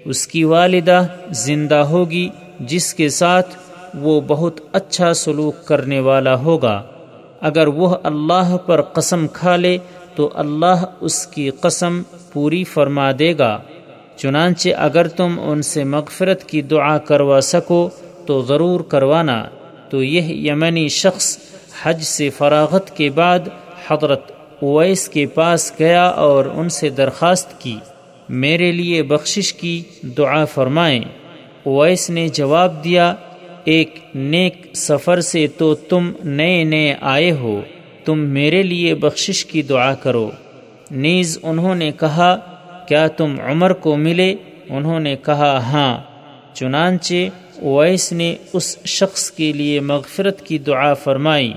اس 0.08 0.28
کی 0.28 0.44
والدہ 0.44 1.02
زندہ 1.30 1.76
ہوگی، 1.76 2.30
جس 2.60 2.94
کے 2.94 3.10
ساتھ 3.10 3.56
وہ 3.94 4.22
بہت 4.28 4.60
اچھا 4.72 5.14
سلوک 5.14 5.66
کرنے 5.66 6.00
والا 6.00 6.36
ہوگا۔ 6.36 6.84
اگر 7.42 7.68
وہ 7.68 7.96
اللہ 8.04 8.58
پر 8.66 8.82
قسم 8.82 9.28
کھا 9.28 9.56
لے، 9.56 9.78
تو 10.16 10.30
اللہ 10.34 10.86
اس 11.00 11.28
کی 11.28 11.50
قسم 11.50 12.02
پوری 12.34 12.64
فرما 12.64 13.12
دے 13.20 13.38
گا۔ 13.38 13.60
چنانچہ 14.16 14.70
اگر 14.78 15.08
تم 15.08 15.36
ان 15.44 15.62
سے 15.62 15.84
مغفرت 15.84 16.44
کی 16.44 16.62
دعا 16.62 16.98
کروا 16.98 17.42
سکو، 17.42 17.90
تو 18.26 18.42
ضرور 18.42 18.80
کروانا۔ 18.80 19.44
تو 19.90 20.04
یہ 20.04 20.52
یمنی 20.52 20.88
شخص 20.88 21.38
حج 21.84 22.04
سے 22.04 22.30
فراغت 22.30 22.98
کے 22.98 23.10
بعد 23.10 23.40
حضرت 23.88 24.32
اویس 24.62 25.10
کے 25.10 25.26
پاس 25.26 25.72
گیا 25.80 26.06
اور 26.06 26.46
ان 26.46 26.70
سے 26.70 26.90
درخواست 26.90 27.62
کی۔ 27.62 27.78
میرے 28.30 28.72
لیے 28.72 29.04
بخشش 29.04 29.54
کی 29.54 29.82
دعا 30.02 30.46
فرمائیں۔ 30.46 31.02
اویس 31.64 32.10
نے 32.10 32.28
جواب 32.28 32.84
دیا، 32.84 33.16
ایک 33.64 34.00
نیک 34.16 34.76
سفر 34.76 35.22
سے 35.22 35.48
تو 35.48 35.76
تم 35.76 36.12
نئے 36.24 36.64
نئے 36.64 36.96
آئے 37.02 37.32
ہو، 37.32 37.62
تم 38.06 38.20
میرے 38.20 38.64
لیے 38.64 38.96
بخشش 38.96 39.46
کی 39.46 39.62
دعا 39.62 39.94
کرو۔ 39.96 40.32
نیز 40.92 41.40
انہوں 41.44 41.76
نے 41.76 41.92
کہا، 42.00 42.38
کیا 42.88 43.08
تم 43.08 43.36
عمر 43.44 43.74
کو 43.74 43.98
ملے؟ 43.98 44.36
انہوں 44.70 45.00
نے 45.00 45.16
کہا 45.16 45.58
ہاں۔ 45.58 45.98
چنانچہ 46.54 47.14
اویس 47.62 48.12
نے 48.12 48.36
اس 48.54 48.78
شخص 48.86 49.32
کے 49.32 49.54
لیے 49.54 49.80
مغفرت 49.80 50.42
کی 50.46 50.58
دعا 50.58 50.94
فرمائی۔ 50.94 51.54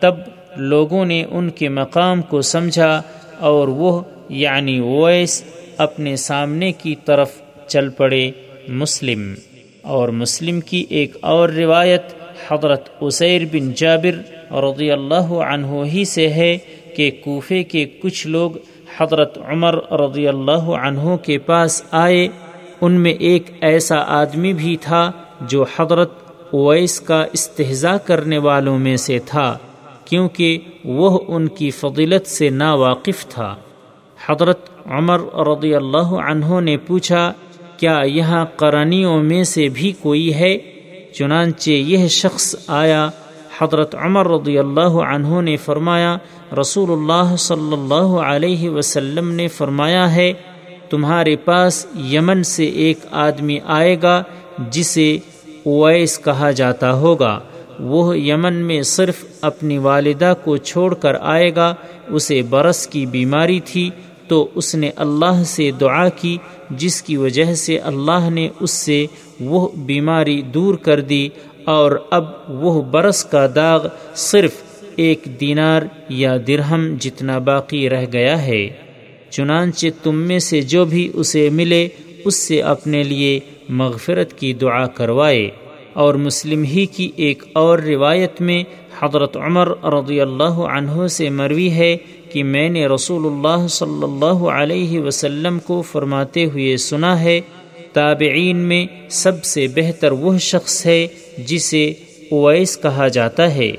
تب 0.00 0.14
لوگوں 0.56 1.04
نے 1.04 1.24
ان 1.30 1.50
کے 1.50 1.68
مقام 1.68 2.22
کو 2.22 2.42
سمجھا 2.42 3.02
اور 3.38 3.68
وہ 3.68 4.02
یعنی 4.28 4.78
اویس 4.78 5.44
اپنے 5.78 6.16
سامنے 6.16 6.72
کی 6.72 6.94
طرف 7.04 7.30
چل 7.66 7.88
پڑے 7.88 8.30
مسلم 8.68 9.34
اور 9.82 10.08
مسلم 10.08 10.60
کی 10.60 10.84
ایک 10.88 11.16
اور 11.20 11.48
روایت 11.48 12.02
حضرت 12.48 12.88
عسیر 13.02 13.42
بن 13.52 13.72
جابر 13.76 14.20
رضی 14.52 14.90
اللہ 14.90 15.32
عنہ 15.52 15.84
ہی 15.84 16.04
سے 16.04 16.28
ہے 16.28 16.58
کہ 16.96 17.10
کوفے 17.24 17.62
کے 17.62 17.84
کچھ 17.84 18.26
لوگ 18.26 18.50
حضرت 18.98 19.38
عمر 19.38 19.92
رضی 19.92 20.28
اللہ 20.28 20.70
عنہ 20.82 21.16
کے 21.16 21.38
پاس 21.38 21.82
آئے۔ 21.90 22.28
ان 22.80 22.92
میں 22.92 23.12
ایک 23.12 23.50
ایسا 23.60 23.96
آدمی 24.06 24.52
بھی 24.52 24.76
تھا 24.80 25.10
جو 25.40 25.64
حضرت 25.76 26.12
اویس 26.52 27.00
کا 27.00 27.24
استحضاء 27.32 27.96
کرنے 27.96 28.38
والوں 28.38 28.78
میں 28.78 28.96
سے 28.96 29.18
تھا، 29.26 29.58
کیونکہ 30.04 30.58
وہ 30.84 31.20
ان 31.28 31.48
کی 31.48 31.70
فضیلت 31.70 32.26
سے 32.26 32.48
نا 32.50 32.74
واقف 32.74 33.26
تھا۔ 33.26 33.54
حضرت 34.26 34.68
عمر 34.88 35.20
رضی 35.46 35.74
اللہ 35.74 36.10
عنہ 36.26 36.60
نے 36.60 36.76
پوچھا، 36.76 37.32
کیا 37.76 38.00
یہاں 38.04 38.44
قرنیوں 38.56 39.22
میں 39.22 39.44
سے 39.44 39.68
بھی 39.68 39.92
کوئی 40.02 40.34
ہے؟ 40.34 40.58
چنانچہ 41.14 41.70
یہ 41.70 42.08
شخص 42.08 42.54
آیا۔ 42.66 43.08
حضرت 43.58 43.94
عمر 43.94 44.28
رضی 44.28 44.58
اللہ 44.58 44.96
عنہ 45.10 45.40
نے 45.40 45.56
فرمایا، 45.56 46.16
رسول 46.60 46.90
اللہ 46.90 47.36
صلی 47.36 47.72
اللہ 47.72 48.16
علیہ 48.16 48.70
وسلم 48.70 49.30
نے 49.30 49.48
فرمایا 49.48 50.14
ہے، 50.14 50.32
تمہارے 50.90 51.36
پاس 51.36 51.86
یمن 52.12 52.42
سے 52.42 52.64
ایک 52.64 52.98
آدمی 53.10 53.58
آئے 53.66 53.96
گا، 54.02 54.22
جسے 54.70 55.18
اویس 55.66 56.18
کہا 56.18 56.50
جاتا 56.50 56.92
ہوگا۔ 56.92 57.38
وہ 57.80 58.18
یمن 58.18 58.54
میں 58.54 58.82
صرف 58.82 59.24
اپنی 59.40 59.78
والدہ 59.78 60.34
کو 60.44 60.56
چھوڑ 60.56 60.94
کر 60.94 61.16
آئے 61.20 61.54
گا، 61.56 61.74
اسے 62.08 62.42
برس 62.42 62.86
کی 62.86 63.06
بیماری 63.06 63.60
تھی 63.60 63.90
تو 64.28 64.48
اس 64.54 64.74
نے 64.74 64.90
اللہ 64.96 65.42
سے 65.46 65.70
دعا 65.70 66.08
کی، 66.08 66.36
جس 66.70 67.02
کی 67.02 67.16
وجہ 67.16 67.54
سے 67.54 67.78
اللہ 67.78 68.30
نے 68.30 68.48
اس 68.60 68.70
سے 68.70 69.06
وہ 69.40 69.68
بیماری 69.76 70.42
دور 70.42 70.74
کر 70.74 71.00
دی 71.00 71.28
اور 71.64 71.92
اب 72.10 72.24
وہ 72.48 72.82
برس 72.82 73.24
کا 73.24 73.46
داغ 73.54 73.86
صرف 74.14 74.52
ایک 74.96 75.28
دینار 75.40 75.82
یا 76.08 76.36
درہم 76.46 76.96
جتنا 77.00 77.38
باقی 77.38 77.90
رہ 77.90 78.04
گیا 78.12 78.46
ہے۔ 78.46 78.68
چنانچہ 79.30 79.86
تم 80.02 80.14
میں 80.14 80.38
سے 80.38 80.60
جو 80.60 80.84
بھی 80.84 81.10
اسے 81.14 81.48
ملے، 81.50 81.88
اس 82.24 82.34
سے 82.34 82.62
اپنے 82.62 83.02
لیے 83.02 83.40
مغفرت 83.68 84.38
کی 84.38 84.52
دعا 84.52 84.86
کروائے۔ 84.86 85.50
اور 85.92 86.14
مسلم 86.14 86.62
ہی 86.62 86.86
کی 86.86 87.10
ایک 87.16 87.42
اور 87.52 87.78
روایت 87.78 88.40
میں 88.40 88.64
حضرت 89.00 89.36
عمر 89.36 89.68
رضی 89.84 90.20
اللہ 90.20 90.42
عنہ 90.44 91.06
سے 91.06 91.30
مروی 91.30 91.70
ہے 91.70 91.96
کہ 92.32 92.44
میں 92.44 92.68
نے 92.68 92.86
رسول 92.86 93.26
اللہ 93.26 93.66
صلی 93.66 94.02
اللہ 94.02 94.48
علیہ 94.48 95.00
وسلم 95.00 95.58
کو 95.58 95.82
فرماتے 95.82 96.44
ہوئے 96.44 96.76
سنا 96.76 97.20
ہے، 97.20 97.40
تابعین 97.92 98.56
میں 98.56 98.86
سب 99.08 99.44
سے 99.44 99.66
بہتر 99.74 100.12
وہ 100.12 100.38
شخص 100.38 100.86
ہے 100.86 101.06
جسے 101.38 101.92
اویس 102.30 102.78
کہا 102.82 103.08
جاتا 103.08 103.54
ہے۔ 103.54 103.72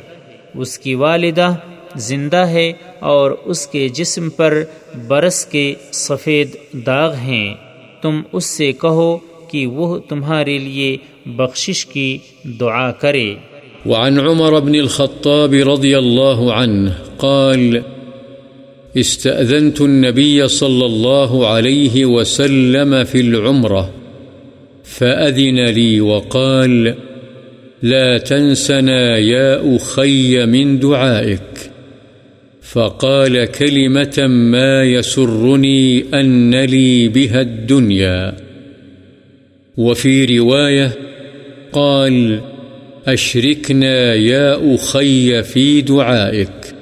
اس 0.56 0.80
کی 0.80 0.96
والدہ 0.96 1.56
زندہ 1.96 2.38
ہے 2.38 2.74
اور 3.00 3.32
اس 3.46 3.68
کے 3.68 3.88
جسم 3.90 4.30
پر 4.30 4.64
برس 5.08 5.46
کے 5.46 5.74
سفید 5.92 6.56
داغ 6.74 7.14
ہیں۔ 7.14 7.56
تم 8.02 8.22
اس 8.32 8.46
سے 8.46 8.72
کہو 8.72 9.18
کہ 9.48 9.68
وہ 9.68 10.00
تمہارے 10.00 10.58
لیے 10.58 10.98
بخشش 11.26 11.86
کی 11.86 12.18
دعا 12.44 12.92
کرے۔ 12.92 13.36
وعن 13.86 14.20
عمر 14.20 14.60
بن 14.60 14.76
الخطاب 14.76 15.54
رضی 15.74 15.96
اللہ 15.96 16.52
عنہ 16.54 16.90
قال 17.18 17.80
استأذنت 18.98 19.82
النبي 19.82 20.48
صلى 20.48 20.86
الله 20.86 21.48
عليه 21.48 22.06
وسلم 22.06 23.04
في 23.04 23.22
العمرة، 23.22 23.94
فأذن 24.84 25.66
لي 25.66 26.02
وقال 26.02 26.96
لا 27.84 28.18
تنسنا 28.18 29.18
يا 29.18 29.76
أخي 29.76 30.46
من 30.46 30.80
دعائك 30.80 31.72
فقال 32.62 33.46
كلمة 33.46 34.28
ما 34.28 34.84
يسرني 34.84 36.06
أن 36.14 36.56
لي 36.56 37.08
بها 37.08 37.42
الدنيا. 37.42 38.36
وفي 39.78 40.40
رواية 40.40 40.92
قال 41.72 42.42
أشركنا 43.08 44.14
يا 44.14 44.76
أخي 44.76 45.44
في 45.44 45.82
دعائك 45.82 46.79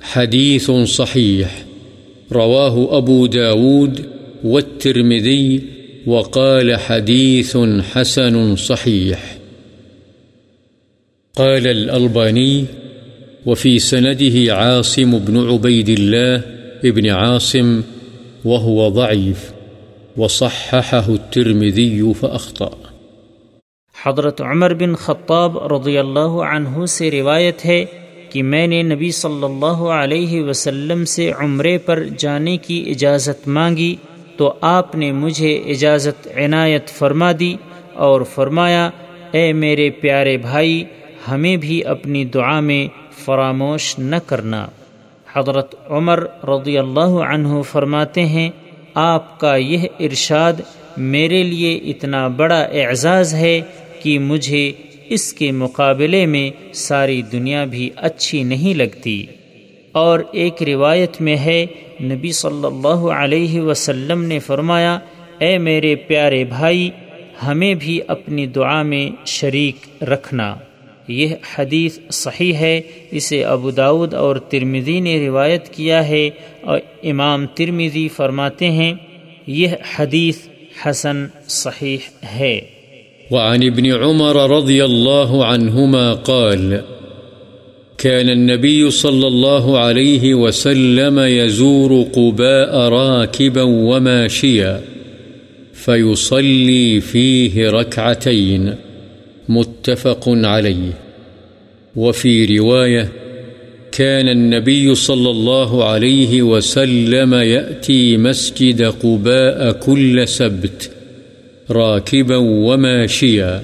حديث 0.00 0.70
صحيح 0.70 1.64
رواه 2.32 2.98
أبو 2.98 3.26
داود 3.26 4.06
والترمذي 4.44 5.62
وقال 6.06 6.76
حديث 6.76 7.56
حسن 7.92 8.56
صحيح 8.56 9.38
قال 11.36 11.66
الألباني 11.66 12.64
وفي 13.46 13.78
سنده 13.78 14.54
عاصم 14.54 15.18
بن 15.18 15.50
عبيد 15.50 15.88
الله 15.88 16.42
ابن 16.84 17.10
عاصم 17.10 17.82
وهو 18.44 18.88
ضعيف 18.88 19.52
وصححه 20.16 21.08
الترمذي 21.08 22.14
فأخطأ 22.14 22.70
حضرت 23.94 24.40
عمر 24.40 24.74
بن 24.74 24.94
خطاب 24.94 25.58
رضی 25.58 25.98
اللہ 25.98 26.36
عنہ 26.50 26.86
سے 26.86 27.10
روایت 27.10 27.64
ہے 27.64 27.84
کہ 28.30 28.42
میں 28.42 28.66
نے 28.66 28.82
نبی 28.82 29.10
صلی 29.10 29.44
اللہ 29.44 29.82
علیہ 29.92 30.42
وسلم 30.42 31.04
سے 31.04 31.32
عمرے 31.38 31.78
پر 31.78 32.02
جانے 32.18 32.56
کی 32.56 32.84
اجازت 32.86 33.48
مانگی 33.48 33.96
تو 34.36 34.52
آپ 34.60 34.94
نے 34.94 35.12
مجھے 35.12 35.56
اجازت 35.56 36.28
عنایت 36.36 36.88
فرما 36.88 37.32
دی 37.40 37.56
اور 37.94 38.20
فرمایا، 38.20 38.90
اے 39.32 39.52
میرے 39.52 39.90
پیارے 39.90 40.36
بھائی، 40.36 40.84
ہمیں 41.30 41.56
بھی 41.56 41.84
اپنی 41.84 42.24
دعا 42.24 42.60
میں 42.60 42.86
فراموش 43.24 43.98
نہ 43.98 44.16
کرنا۔ 44.26 44.66
حضرت 45.34 45.74
عمر 45.90 46.22
رضی 46.44 46.78
اللہ 46.78 47.18
عنہ 47.30 47.62
فرماتے 47.62 48.24
ہیں، 48.26 48.50
آپ 48.94 49.40
کا 49.40 49.56
یہ 49.56 49.86
ارشاد 50.00 50.52
میرے 50.96 51.42
لیے 51.42 51.76
اتنا 51.76 52.28
بڑا 52.28 52.60
اعزاز 52.60 53.34
ہے 53.34 53.60
کہ 54.02 54.18
مجھے 54.18 54.72
اس 55.08 55.32
کے 55.32 55.50
مقابلے 55.50 56.26
میں 56.26 56.50
ساری 56.72 57.22
دنیا 57.22 57.64
بھی 57.64 57.90
اچھی 57.96 58.42
نہیں 58.42 58.74
لگتی۔ 58.74 59.26
اور 59.92 60.20
ایک 60.32 60.62
روایت 60.62 61.20
میں 61.20 61.36
ہے، 61.36 61.66
نبی 62.02 62.32
صلی 62.32 62.66
اللہ 62.66 63.12
علیہ 63.12 63.60
وسلم 63.60 64.24
نے 64.24 64.38
فرمایا، 64.38 64.98
اے 65.38 65.58
میرے 65.58 65.94
پیارے 65.94 66.44
بھائی، 66.44 66.90
ہمیں 67.46 67.74
بھی 67.74 68.00
اپنی 68.06 68.46
دعا 68.46 68.82
میں 68.82 69.26
شریک 69.26 70.02
رکھنا۔ 70.02 70.56
یہ 71.08 71.28
حدیث 71.58 71.98
صحیح 72.12 72.54
ہے، 72.54 72.80
اسے 73.10 73.44
ابو 73.44 73.70
داود 73.70 74.14
اور 74.14 74.36
ترمزی 74.36 75.00
نے 75.00 75.28
روایت 75.28 75.68
کیا 75.68 76.08
ہے 76.08 76.30
اور 76.60 76.78
امام 77.02 77.46
ترمزی 77.46 78.08
فرماتے 78.08 78.70
ہیں، 78.70 78.92
یہ 79.46 79.68
حدیث 79.98 80.38
حسن 80.86 81.26
صحیح 81.48 81.98
ہے۔ 82.34 82.60
وعن 83.30 83.62
ابن 83.62 83.92
عمر 83.92 84.50
رضي 84.56 84.84
الله 84.84 85.44
عنهما 85.44 86.12
قال، 86.12 86.82
كان 87.98 88.30
النبي 88.30 88.90
صلى 88.90 89.26
الله 89.26 89.78
عليه 89.78 90.34
وسلم 90.34 91.18
يزور 91.18 92.02
قباء 92.02 92.76
راكبا 92.76 93.62
وماشيا، 93.62 94.80
فيصلي 95.72 97.00
فيه 97.00 97.70
ركعتين، 97.70 98.74
متفق 99.48 100.24
عليه. 100.28 100.92
وفي 101.96 102.58
رواية، 102.58 103.08
كان 103.92 104.28
النبي 104.28 104.94
صلى 104.94 105.30
الله 105.30 105.84
عليه 105.84 106.42
وسلم 106.42 107.34
يأتي 107.34 108.16
مسجد 108.16 108.82
قباء 108.82 109.72
كل 109.72 110.28
سبت 110.28 110.90
راكبا 111.70 112.36
وماشيا 112.36 113.60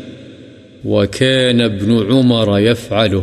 وكان 0.84 1.60
ابن 1.60 2.12
عمر 2.12 2.58
يفعله. 2.58 3.20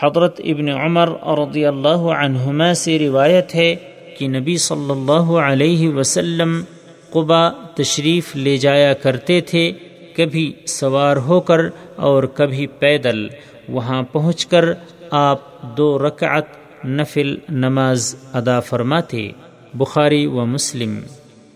حضرت 0.00 0.40
ابن 0.44 0.68
عمر 0.68 1.08
رضی 1.38 1.64
اللہ 1.64 2.02
عنہما 2.12 2.74
سے 2.74 2.98
روایت 2.98 3.54
ہے 3.54 3.76
کہ 4.18 4.28
نبی 4.28 4.56
صلی 4.56 4.90
اللہ 4.90 5.32
علیہ 5.32 5.88
وسلم 5.88 6.62
قبا 7.10 7.48
تشریف 7.74 8.36
لے 8.36 8.56
جایا 8.56 8.92
کرتے 8.92 9.40
تھے، 9.40 9.72
کبھی 10.16 10.52
سوار 10.66 11.16
ہو 11.16 11.40
کر 11.40 11.60
اور 11.96 12.22
کبھی 12.22 12.66
پیدل، 12.66 13.28
وہاں 13.68 14.02
پہنچ 14.02 14.46
کر 14.46 14.64
آپ 15.10 15.62
دو 15.76 15.98
رکعت 15.98 16.46
نفل 16.84 17.36
نماز 17.48 18.16
ادا 18.32 18.60
فرماتے، 18.60 19.30
بخاری 19.74 20.26
و 20.26 20.46
مسلم۔ 20.46 21.00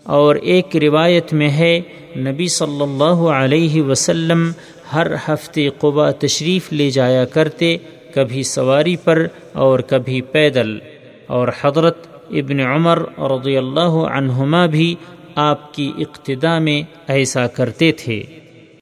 اور 0.07 0.35
ایک 0.35 0.77
روایت 0.77 1.33
میں 1.33 1.49
ہے، 1.49 1.79
نبی 2.17 2.47
صلی 2.47 2.81
اللہ 2.81 3.29
علیہ 3.29 3.81
وسلم 3.81 4.51
ہر 4.93 5.07
ہفتے 5.27 5.69
قبا 5.69 6.11
تشریف 6.11 6.73
لے 6.73 6.89
جایا 6.89 7.25
کرتے، 7.25 7.77
کبھی 8.13 8.43
سواری 8.43 8.95
پر 8.95 9.27
اور 9.53 9.79
کبھی 9.79 10.21
پیدل۔ 10.21 10.77
اور 11.27 11.47
حضرت 11.61 12.07
ابن 12.31 12.59
عمر 12.59 12.99
رضی 13.19 13.57
اللہ 13.57 13.89
عنہما 13.89 14.65
بھی 14.65 14.95
آپ 15.35 15.73
کی 15.73 15.91
اقتدا 15.97 16.59
میں 16.59 16.81
ایسا 17.07 17.47
کرتے 17.47 17.91
تھے۔ 17.91 18.23